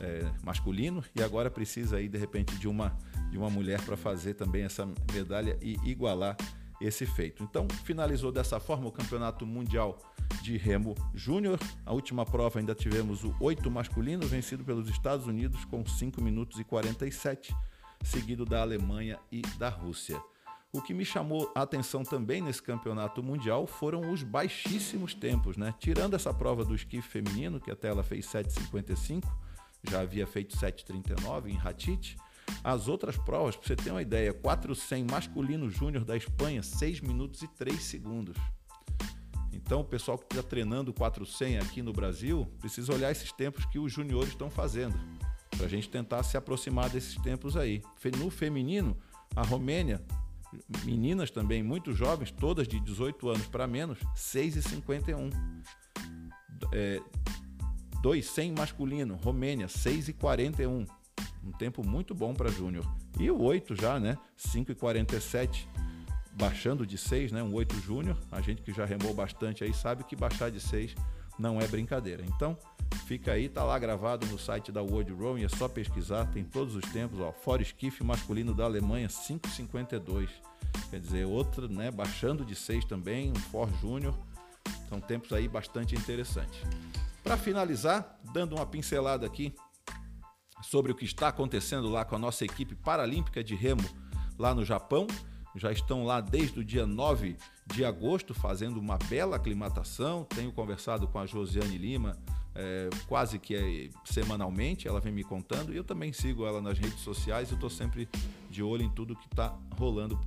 é, 0.00 0.32
masculino 0.42 1.04
e 1.14 1.22
agora 1.22 1.50
precisa 1.50 1.98
aí 1.98 2.08
de 2.08 2.16
repente 2.16 2.56
de 2.56 2.66
uma 2.66 2.96
de 3.30 3.36
uma 3.36 3.50
mulher 3.50 3.82
para 3.82 3.98
fazer 3.98 4.32
também 4.32 4.64
essa 4.64 4.88
medalha 5.12 5.58
e 5.60 5.76
igualar 5.84 6.38
esse 6.80 7.04
feito. 7.04 7.42
Então 7.42 7.68
finalizou 7.84 8.32
dessa 8.32 8.58
forma 8.58 8.88
o 8.88 8.92
Campeonato 8.92 9.44
Mundial 9.44 9.98
de 10.40 10.56
Remo 10.56 10.94
Júnior. 11.14 11.58
A 11.84 11.92
última 11.92 12.24
prova 12.24 12.58
ainda 12.58 12.74
tivemos 12.74 13.24
o 13.24 13.36
8 13.38 13.70
masculino 13.70 14.26
vencido 14.26 14.64
pelos 14.64 14.88
Estados 14.88 15.26
Unidos 15.26 15.66
com 15.66 15.84
5 15.84 16.22
minutos 16.22 16.58
e 16.58 16.64
47, 16.64 17.54
seguido 18.02 18.46
da 18.46 18.62
Alemanha 18.62 19.18
e 19.30 19.42
da 19.58 19.68
Rússia. 19.68 20.18
O 20.70 20.82
que 20.82 20.92
me 20.92 21.02
chamou 21.02 21.50
a 21.54 21.62
atenção 21.62 22.02
também 22.02 22.42
nesse 22.42 22.62
campeonato 22.62 23.22
mundial 23.22 23.66
foram 23.66 24.12
os 24.12 24.22
baixíssimos 24.22 25.14
tempos, 25.14 25.56
né? 25.56 25.74
Tirando 25.78 26.12
essa 26.12 26.32
prova 26.32 26.62
do 26.62 26.74
esquife 26.74 27.08
feminino, 27.08 27.58
que 27.58 27.70
até 27.70 27.88
ela 27.88 28.02
fez 28.02 28.26
7,55, 28.26 29.24
já 29.88 30.00
havia 30.00 30.26
feito 30.26 30.54
7,39 30.58 31.48
em 31.48 31.54
Ratit. 31.54 32.18
As 32.62 32.86
outras 32.86 33.16
provas, 33.16 33.56
para 33.56 33.66
você 33.66 33.76
ter 33.76 33.90
uma 33.90 34.02
ideia, 34.02 34.34
400 34.34 35.10
masculino 35.10 35.70
júnior 35.70 36.04
da 36.04 36.14
Espanha, 36.14 36.62
6 36.62 37.00
minutos 37.00 37.40
e 37.40 37.48
3 37.48 37.82
segundos. 37.82 38.36
Então, 39.50 39.80
o 39.80 39.84
pessoal 39.84 40.18
que 40.18 40.26
está 40.30 40.42
treinando 40.42 40.92
400 40.92 41.66
aqui 41.66 41.80
no 41.80 41.94
Brasil 41.94 42.46
precisa 42.58 42.92
olhar 42.92 43.10
esses 43.10 43.32
tempos 43.32 43.64
que 43.64 43.78
os 43.78 43.90
juniores 43.90 44.30
estão 44.30 44.50
fazendo, 44.50 44.98
para 45.56 45.64
a 45.64 45.68
gente 45.68 45.88
tentar 45.88 46.22
se 46.24 46.36
aproximar 46.36 46.90
desses 46.90 47.16
tempos 47.22 47.56
aí. 47.56 47.82
No 48.18 48.28
feminino, 48.28 48.94
a 49.34 49.42
Romênia 49.42 50.04
meninas 50.84 51.30
também 51.30 51.62
muito 51.62 51.92
jovens, 51.92 52.30
todas 52.30 52.66
de 52.66 52.80
18 52.80 53.28
anos 53.28 53.46
para 53.46 53.66
menos, 53.66 53.98
6,51. 54.16 55.32
É, 56.72 57.00
2,100 58.02 58.52
masculino, 58.52 59.16
Romênia, 59.16 59.66
6,41. 59.66 60.88
Um 61.44 61.52
tempo 61.52 61.86
muito 61.86 62.14
bom 62.14 62.34
para 62.34 62.50
Júnior. 62.50 62.84
E 63.18 63.30
o 63.30 63.40
8 63.40 63.74
já, 63.74 63.98
né? 63.98 64.18
5,47, 64.36 65.66
baixando 66.34 66.86
de 66.86 66.98
6, 66.98 67.32
né? 67.32 67.42
Um 67.42 67.54
8 67.54 67.74
Júnior. 67.80 68.16
A 68.30 68.40
gente 68.40 68.62
que 68.62 68.72
já 68.72 68.84
remou 68.84 69.14
bastante 69.14 69.64
aí 69.64 69.72
sabe 69.72 70.04
que 70.04 70.14
baixar 70.14 70.50
de 70.50 70.60
6 70.60 70.94
não 71.38 71.60
é 71.60 71.66
brincadeira. 71.66 72.24
Então, 72.24 72.56
fica 73.06 73.32
aí, 73.32 73.48
tá 73.48 73.62
lá 73.62 73.78
gravado 73.78 74.26
no 74.26 74.38
site 74.38 74.72
da 74.72 74.82
World 74.82 75.12
Rowing, 75.12 75.44
é 75.44 75.48
só 75.48 75.68
pesquisar, 75.68 76.26
tem 76.26 76.44
todos 76.44 76.74
os 76.74 76.84
tempos, 76.90 77.20
ó, 77.20 77.32
Fora 77.32 77.62
Skiff 77.62 78.02
masculino 78.02 78.54
da 78.54 78.64
Alemanha 78.64 79.08
5:52. 79.08 80.28
Quer 80.90 81.00
dizer, 81.00 81.26
outra, 81.26 81.68
né, 81.68 81.90
baixando 81.90 82.44
de 82.44 82.54
6 82.54 82.84
também, 82.84 83.30
um 83.30 83.34
For 83.34 83.68
Júnior. 83.80 84.14
São 84.88 85.00
tempos 85.00 85.32
aí 85.32 85.48
bastante 85.48 85.94
interessantes. 85.94 86.60
Para 87.22 87.36
finalizar, 87.36 88.18
dando 88.32 88.56
uma 88.56 88.66
pincelada 88.66 89.26
aqui 89.26 89.54
sobre 90.62 90.92
o 90.92 90.94
que 90.94 91.04
está 91.04 91.28
acontecendo 91.28 91.88
lá 91.88 92.04
com 92.04 92.16
a 92.16 92.18
nossa 92.18 92.44
equipe 92.44 92.74
paralímpica 92.74 93.44
de 93.44 93.54
remo 93.54 93.84
lá 94.38 94.54
no 94.54 94.64
Japão 94.64 95.06
já 95.58 95.72
estão 95.72 96.04
lá 96.04 96.20
desde 96.20 96.60
o 96.60 96.64
dia 96.64 96.86
9 96.86 97.36
de 97.66 97.84
agosto 97.84 98.32
fazendo 98.32 98.78
uma 98.78 98.96
bela 98.96 99.36
aclimatação. 99.36 100.24
Tenho 100.24 100.52
conversado 100.52 101.06
com 101.08 101.18
a 101.18 101.26
Josiane 101.26 101.76
Lima, 101.76 102.16
é, 102.54 102.88
quase 103.06 103.38
que 103.38 103.54
é 103.54 103.90
semanalmente, 104.04 104.88
ela 104.88 105.00
vem 105.00 105.12
me 105.12 105.22
contando 105.22 105.72
e 105.72 105.76
eu 105.76 105.84
também 105.84 106.12
sigo 106.12 106.44
ela 106.44 106.60
nas 106.60 106.78
redes 106.78 107.00
sociais 107.00 107.50
e 107.50 107.54
estou 107.54 107.70
sempre 107.70 108.08
de 108.50 108.62
olho 108.62 108.82
em 108.82 108.90
tudo 108.90 109.14
que 109.14 109.26
está 109.26 109.56
rolando 109.76 110.18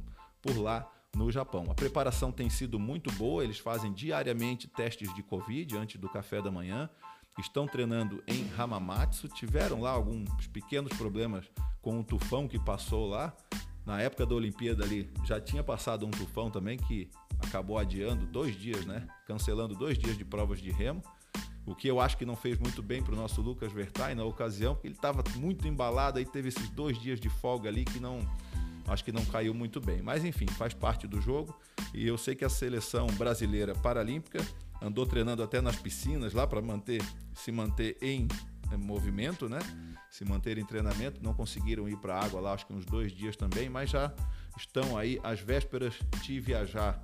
por 0.42 0.58
lá 0.58 0.90
no 1.16 1.32
Japão. 1.32 1.66
A 1.70 1.74
preparação 1.74 2.32
tem 2.32 2.50
sido 2.50 2.80
muito 2.80 3.12
boa, 3.14 3.44
eles 3.44 3.60
fazem 3.60 3.92
diariamente 3.92 4.68
testes 4.68 5.14
de 5.14 5.22
Covid 5.24 5.78
antes 5.78 6.00
do 6.00 6.08
café 6.08 6.42
da 6.42 6.50
manhã, 6.50 6.90
estão 7.38 7.68
treinando 7.68 8.24
em 8.28 8.50
Hamamatsu, 8.58 9.28
tiveram 9.28 9.82
lá 9.82 9.92
alguns 9.92 10.48
pequenos 10.48 10.92
problemas 10.98 11.46
com 11.82 12.00
o 12.00 12.04
tufão 12.04 12.48
que 12.48 12.60
passou 12.60 13.10
lá. 13.10 13.36
Na 13.86 14.00
época 14.02 14.26
da 14.26 14.36
Olimpíada 14.36 14.84
ali 14.84 15.10
já 15.26 15.40
tinha 15.40 15.64
passado 15.64 16.06
um 16.06 16.12
tufão 16.12 16.50
também 16.50 16.78
que 16.78 17.10
acabou 17.40 17.78
adiando 17.78 18.26
dois 18.28 18.56
dias, 18.56 18.86
né? 18.86 19.08
Cancelando 19.26 19.76
dois 19.76 19.98
dias 19.98 20.18
de 20.18 20.24
provas 20.24 20.60
de 20.60 20.72
remo. 20.72 21.02
O 21.66 21.76
que 21.76 21.88
eu 21.88 22.00
acho 22.00 22.18
que 22.18 22.26
não 22.26 22.36
fez 22.36 22.58
muito 22.58 22.82
bem 22.82 23.04
para 23.04 23.14
o 23.14 23.16
nosso 23.16 23.42
Lucas 23.42 23.72
Vertai 23.72 24.16
na 24.16 24.24
ocasião, 24.24 24.74
porque 24.74 24.88
ele 24.88 24.96
estava 24.96 25.24
muito 25.36 25.68
embalado 25.68 26.20
e 26.20 26.26
teve 26.26 26.50
esses 26.50 26.70
dois 26.70 27.00
dias 27.00 27.20
de 27.20 27.30
folga 27.30 27.70
ali 27.70 27.86
que 27.86 28.00
não 28.00 28.20
acho 28.88 29.04
que 29.04 29.12
não 29.12 29.24
caiu 29.26 29.54
muito 29.54 29.80
bem. 29.80 30.02
Mas 30.02 30.26
enfim, 30.26 30.48
faz 30.48 30.74
parte 30.74 31.08
do 31.08 31.22
jogo 31.22 31.56
e 31.94 32.06
eu 32.08 32.18
sei 32.18 32.36
que 32.36 32.44
a 32.44 32.50
seleção 32.50 33.08
brasileira 33.08 33.76
paralímpica 33.76 34.40
andou 34.82 35.06
treinando 35.06 35.44
até 35.44 35.62
nas 35.62 35.76
piscinas 35.76 36.34
lá 36.34 36.48
para 36.48 36.62
manter 36.62 37.02
se 37.34 37.52
manter 37.52 37.98
em 38.02 38.28
movimento, 38.78 39.48
né? 39.50 39.60
Se 40.10 40.26
manter 40.26 40.58
em 40.58 40.66
treinamento, 40.66 41.24
não 41.24 41.34
conseguiram 41.34 41.88
ir 41.88 41.98
para 41.98 42.16
a 42.16 42.26
água 42.26 42.42
lá, 42.42 42.54
acho 42.54 42.66
que 42.66 42.74
uns 42.74 42.86
dois 42.86 43.12
dias 43.12 43.36
também, 43.36 43.70
mas 43.70 43.90
já 43.90 44.14
estão 44.58 44.98
aí 44.98 45.20
às 45.24 45.40
vésperas 45.40 45.96
de 46.22 46.40
viajar 46.40 47.02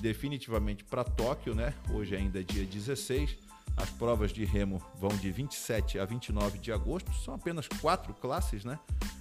definitivamente 0.00 0.84
para 0.84 1.04
Tóquio, 1.04 1.54
né? 1.54 1.74
Hoje 1.90 2.16
ainda 2.16 2.40
é 2.40 2.42
dia 2.42 2.64
16 2.64 3.46
as 3.76 3.90
provas 3.90 4.32
de 4.32 4.44
remo 4.44 4.82
vão 4.98 5.10
de 5.10 5.30
27 5.30 5.98
a 5.98 6.04
29 6.06 6.58
de 6.58 6.72
agosto, 6.72 7.12
são 7.12 7.34
apenas 7.34 7.68
quatro 7.68 8.14
classes, 8.14 8.64
né? 8.64 8.78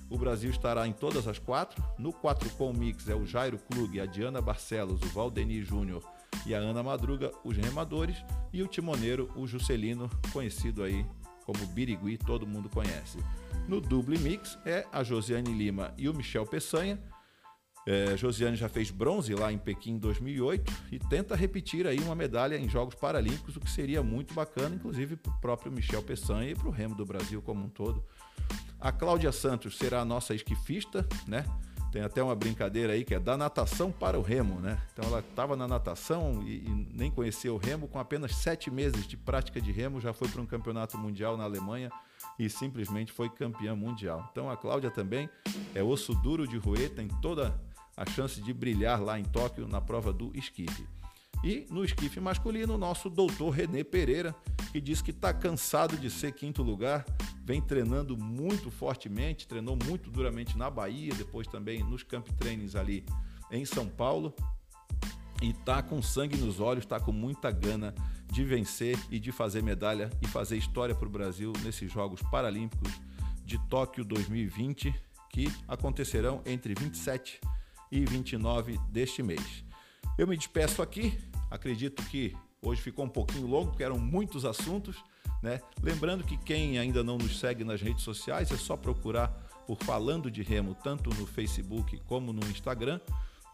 O 0.09 0.17
Brasil 0.17 0.49
estará 0.49 0.87
em 0.87 0.93
todas 0.93 1.27
as 1.27 1.37
quatro. 1.37 1.83
No 1.97 2.13
4 2.13 2.49
com 2.51 2.71
mix 2.71 3.09
é 3.09 3.15
o 3.15 3.25
Jairo 3.25 3.57
Klug, 3.57 3.99
a 3.99 4.05
Diana 4.05 4.41
Barcelos, 4.41 5.01
o 5.01 5.07
Valdeni 5.07 5.61
Júnior 5.61 6.01
e 6.45 6.55
a 6.55 6.59
Ana 6.59 6.81
Madruga, 6.81 7.31
os 7.43 7.57
remadores, 7.57 8.15
e 8.53 8.61
o 8.63 8.67
timoneiro, 8.67 9.29
o 9.35 9.45
Juscelino, 9.45 10.09
conhecido 10.31 10.83
aí 10.83 11.05
como 11.45 11.65
Birigui, 11.67 12.17
todo 12.17 12.45
mundo 12.45 12.69
conhece. 12.69 13.19
No 13.67 13.79
double 13.79 14.17
mix 14.17 14.57
é 14.65 14.85
a 14.91 15.03
Josiane 15.03 15.53
Lima 15.53 15.93
e 15.97 16.09
o 16.09 16.13
Michel 16.13 16.45
Peçanha, 16.45 16.99
é, 17.87 18.17
Josiane 18.17 18.55
já 18.55 18.67
fez 18.67 18.89
bronze 18.89 19.35
lá 19.35 19.51
em 19.51 19.59
Pequim 19.59 19.99
2008 19.99 20.73
e 20.91 20.97
tenta 20.97 21.35
repetir 21.35 21.85
aí 21.85 21.99
uma 21.99 22.15
medalha 22.15 22.57
em 22.57 22.67
Jogos 22.67 22.95
Paralímpicos, 22.95 23.55
o 23.55 23.59
que 23.59 23.69
seria 23.69 24.01
muito 24.01 24.33
bacana, 24.33 24.75
inclusive 24.75 25.15
para 25.15 25.31
o 25.31 25.39
próprio 25.39 25.71
Michel 25.71 26.01
Peçanha 26.01 26.49
e 26.49 26.55
para 26.55 26.67
o 26.67 26.71
remo 26.71 26.95
do 26.95 27.05
Brasil 27.05 27.43
como 27.43 27.63
um 27.63 27.69
todo. 27.69 28.03
A 28.79 28.91
Cláudia 28.91 29.31
Santos 29.31 29.77
será 29.77 30.01
a 30.01 30.05
nossa 30.05 30.33
esquifista, 30.33 31.07
né? 31.27 31.45
Tem 31.95 32.03
até 32.03 32.21
uma 32.21 32.35
brincadeira 32.35 32.91
aí 32.91 33.05
que 33.05 33.15
é 33.15 33.19
da 33.21 33.37
natação 33.37 33.89
para 33.89 34.19
o 34.19 34.21
remo, 34.21 34.59
né? 34.59 34.77
Então 34.91 35.05
ela 35.05 35.21
estava 35.21 35.55
na 35.55 35.65
natação 35.65 36.43
e, 36.45 36.57
e, 36.57 36.87
nem 36.93 37.09
conhecia 37.09 37.53
o 37.53 37.55
remo, 37.55 37.87
com 37.87 37.97
apenas 37.97 38.35
sete 38.35 38.69
meses 38.69 39.07
de 39.07 39.15
prática 39.15 39.61
de 39.61 39.71
remo, 39.71 40.01
já 40.01 40.11
foi 40.11 40.27
para 40.27 40.41
um 40.41 40.45
campeonato 40.45 40.97
mundial 40.97 41.37
na 41.37 41.45
Alemanha 41.45 41.89
e 42.37 42.49
simplesmente 42.49 43.13
foi 43.13 43.29
campeã 43.29 43.73
mundial. 43.77 44.27
Então 44.29 44.49
a 44.49 44.57
Cláudia 44.57 44.91
também 44.91 45.29
é 45.73 45.81
osso 45.81 46.13
duro 46.15 46.45
de 46.45 46.57
roer, 46.57 46.89
tem 46.89 47.07
toda 47.21 47.57
a 47.95 48.05
chance 48.05 48.41
de 48.41 48.53
brilhar 48.53 49.01
lá 49.01 49.17
em 49.17 49.23
Tóquio 49.23 49.65
na 49.65 49.79
prova 49.79 50.11
do 50.11 50.35
esquife. 50.35 50.85
E 51.45 51.65
no 51.69 51.85
esquife 51.85 52.19
masculino, 52.19 52.75
o 52.75 52.77
nosso 52.77 53.09
doutor 53.09 53.51
René 53.51 53.85
Pereira, 53.85 54.35
que 54.73 54.81
diz 54.81 55.01
que 55.01 55.11
está 55.11 55.33
cansado 55.33 55.95
de 55.95 56.11
ser 56.11 56.33
quinto 56.33 56.61
lugar, 56.61 57.05
vem 57.45 57.61
treinando 57.61 58.17
muito 58.17 58.71
fortemente, 58.71 59.47
treinou 59.47 59.77
muito 59.85 60.09
duramente 60.09 60.57
na 60.57 60.67
Bahia, 60.67 61.13
depois 61.13 61.47
também 61.47 61.83
nos 61.83 62.01
camp 62.01 62.27
trainings 62.39 62.75
ali 62.75 63.05
em 63.51 63.63
São 63.63 63.87
Paulo. 63.87 64.33
E 65.43 65.51
está 65.51 65.83
com 65.83 66.01
sangue 66.01 66.37
nos 66.37 66.59
olhos, 66.59 66.83
está 66.83 66.99
com 66.99 67.11
muita 67.11 67.51
gana 67.51 67.93
de 68.31 68.43
vencer 68.43 68.97
e 69.11 69.19
de 69.19 69.31
fazer 69.31 69.61
medalha 69.61 70.09
e 70.21 70.27
fazer 70.27 70.57
história 70.57 70.95
para 70.95 71.07
o 71.07 71.11
Brasil 71.11 71.53
nesses 71.63 71.91
Jogos 71.91 72.21
Paralímpicos 72.23 72.91
de 73.45 73.59
Tóquio 73.67 74.03
2020, 74.03 74.93
que 75.29 75.53
acontecerão 75.67 76.41
entre 76.47 76.73
27 76.73 77.39
e 77.91 78.03
29 78.05 78.79
deste 78.89 79.21
mês. 79.21 79.63
Eu 80.17 80.25
me 80.25 80.35
despeço 80.35 80.81
aqui, 80.81 81.15
acredito 81.51 82.01
que 82.05 82.35
hoje 82.61 82.81
ficou 82.81 83.05
um 83.05 83.09
pouquinho 83.09 83.47
longo, 83.47 83.69
porque 83.69 83.83
eram 83.83 83.97
muitos 83.97 84.43
assuntos, 84.45 85.03
né? 85.41 85.59
Lembrando 85.81 86.23
que 86.23 86.37
quem 86.37 86.77
ainda 86.77 87.03
não 87.03 87.17
nos 87.17 87.39
segue 87.39 87.63
nas 87.63 87.81
redes 87.81 88.03
sociais 88.03 88.51
é 88.51 88.57
só 88.57 88.77
procurar 88.77 89.29
por 89.65 89.79
Falando 89.83 90.29
de 90.29 90.43
Remo, 90.43 90.75
tanto 90.83 91.09
no 91.11 91.25
Facebook 91.25 91.99
como 92.05 92.31
no 92.31 92.45
Instagram. 92.49 92.99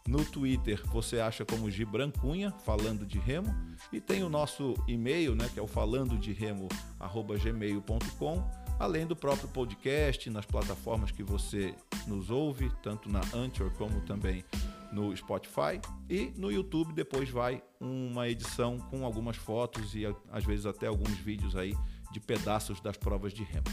No 0.08 0.26
Twitter 0.26 0.82
você 0.88 1.20
acha 1.20 1.46
como 1.46 1.70
Gibran 1.70 2.10
Cunha, 2.10 2.50
falando 2.66 3.06
de 3.06 3.20
remo, 3.20 3.54
e 3.94 4.02
tem 4.02 4.24
o 4.24 4.30
nosso 4.30 4.74
e-mail, 4.88 5.36
né, 5.36 5.48
que 5.54 5.60
é 5.60 5.62
o 5.62 5.68
falando 5.68 6.18
de 6.18 6.34
remo@gmail.com 6.34 8.62
além 8.82 9.06
do 9.06 9.16
próprio 9.16 9.48
podcast 9.48 10.28
nas 10.32 10.44
plataformas 10.44 11.12
que 11.12 11.22
você 11.22 11.76
nos 12.08 12.32
ouve, 12.32 12.72
tanto 12.82 13.12
na 13.12 13.22
Anchor 13.32 13.70
como 13.78 14.02
também 14.02 14.44
no 14.92 15.16
Spotify 15.16 15.80
e 16.10 16.34
no 16.38 16.52
YouTube 16.52 16.94
depois 16.94 17.30
vai 17.30 17.64
uma 17.80 18.28
edição 18.28 18.78
com 18.78 19.06
algumas 19.06 19.38
fotos 19.38 19.96
e 19.96 20.04
às 20.32 20.44
vezes 20.44 20.66
até 20.66 20.88
alguns 20.88 21.18
vídeos 21.18 21.56
aí 21.56 21.76
de 22.12 22.20
pedaços 22.20 22.82
das 22.82 22.98
provas 22.98 23.34
de 23.34 23.44
remo. 23.44 23.66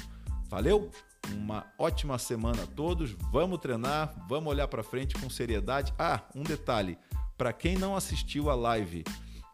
Valeu? 0.48 0.90
Uma 1.34 1.66
ótima 1.78 2.16
semana 2.18 2.62
a 2.62 2.66
todos. 2.66 3.12
Vamos 3.30 3.58
treinar, 3.58 4.14
vamos 4.28 4.50
olhar 4.50 4.66
para 4.68 4.82
frente 4.82 5.14
com 5.14 5.28
seriedade. 5.28 5.92
Ah, 5.98 6.22
um 6.34 6.42
detalhe, 6.42 6.96
para 7.36 7.52
quem 7.52 7.76
não 7.76 7.94
assistiu 7.94 8.48
a 8.48 8.54
live 8.54 9.04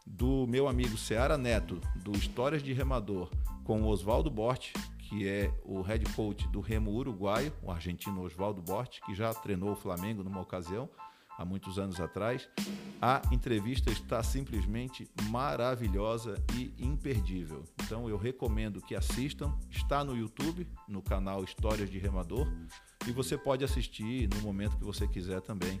do 0.05 0.45
meu 0.47 0.67
amigo 0.67 0.97
Ceara 0.97 1.37
Neto, 1.37 1.81
do 1.95 2.11
Histórias 2.11 2.63
de 2.63 2.71
Remador, 2.71 3.29
com 3.63 3.81
o 3.81 3.87
Oswaldo 3.87 4.29
Bort, 4.29 4.71
que 4.99 5.27
é 5.27 5.51
o 5.63 5.81
head 5.81 6.05
coach 6.13 6.47
do 6.47 6.61
Remo 6.61 6.91
Uruguaio, 6.91 7.51
o 7.61 7.71
argentino 7.71 8.23
Oswaldo 8.23 8.61
Bort, 8.61 9.01
que 9.01 9.13
já 9.13 9.33
treinou 9.33 9.71
o 9.71 9.75
Flamengo 9.75 10.23
numa 10.23 10.41
ocasião, 10.41 10.89
há 11.37 11.45
muitos 11.45 11.77
anos 11.77 11.99
atrás. 11.99 12.47
A 13.01 13.21
entrevista 13.31 13.91
está 13.91 14.21
simplesmente 14.23 15.07
maravilhosa 15.29 16.35
e 16.55 16.73
imperdível. 16.79 17.63
Então 17.83 18.09
eu 18.09 18.17
recomendo 18.17 18.81
que 18.81 18.95
assistam. 18.95 19.53
Está 19.69 20.03
no 20.03 20.15
YouTube, 20.15 20.67
no 20.87 21.01
canal 21.01 21.43
Histórias 21.43 21.89
de 21.89 21.99
Remador, 21.99 22.47
e 23.07 23.11
você 23.11 23.37
pode 23.37 23.63
assistir 23.63 24.27
no 24.33 24.41
momento 24.41 24.77
que 24.77 24.83
você 24.83 25.07
quiser 25.07 25.41
também. 25.41 25.79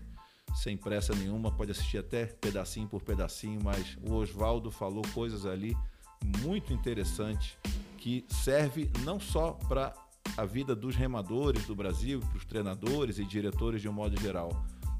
Sem 0.53 0.77
pressa 0.77 1.13
nenhuma, 1.13 1.51
pode 1.51 1.71
assistir 1.71 1.97
até 1.97 2.25
pedacinho 2.27 2.87
por 2.87 3.01
pedacinho, 3.01 3.59
mas 3.63 3.97
o 4.01 4.13
Oswaldo 4.13 4.71
falou 4.71 5.01
coisas 5.13 5.45
ali 5.45 5.75
muito 6.41 6.71
interessantes 6.71 7.57
que 7.97 8.23
serve 8.29 8.89
não 9.03 9.19
só 9.19 9.51
para 9.51 9.93
a 10.37 10.45
vida 10.45 10.75
dos 10.75 10.95
remadores 10.95 11.65
do 11.65 11.75
Brasil, 11.75 12.19
para 12.19 12.37
os 12.37 12.45
treinadores 12.45 13.19
e 13.19 13.25
diretores 13.25 13.81
de 13.81 13.89
um 13.89 13.93
modo 13.93 14.19
geral. 14.19 14.49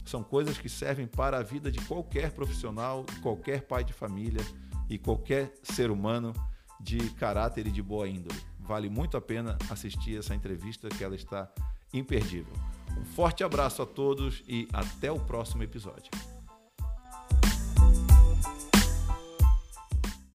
São 0.06 0.24
coisas 0.24 0.58
que 0.58 0.70
servem 0.70 1.08
para 1.08 1.40
a 1.40 1.44
vida 1.44 1.72
de 1.72 1.80
qualquer 1.82 2.32
profissional, 2.32 3.06
qualquer 3.22 3.64
pai 3.64 3.84
de 3.84 3.92
família 3.92 4.46
e 4.90 4.98
qualquer 4.98 5.54
ser 5.64 5.90
humano 5.90 6.32
de 6.80 7.10
caráter 7.12 7.68
e 7.68 7.72
de 7.72 7.82
boa 7.82 8.08
índole. 8.08 8.40
Vale 8.60 8.90
muito 8.90 9.18
a 9.18 9.22
pena 9.22 9.58
assistir 9.70 10.18
essa 10.18 10.36
entrevista 10.36 10.90
que 10.90 11.04
ela 11.04 11.16
está 11.16 11.52
imperdível. 11.94 12.54
Um 12.98 13.06
forte 13.06 13.44
abraço 13.44 13.82
a 13.82 13.86
todos 13.86 14.44
e 14.48 14.68
até 14.72 15.12
o 15.12 15.20
próximo 15.20 15.64
episódio. 15.64 16.12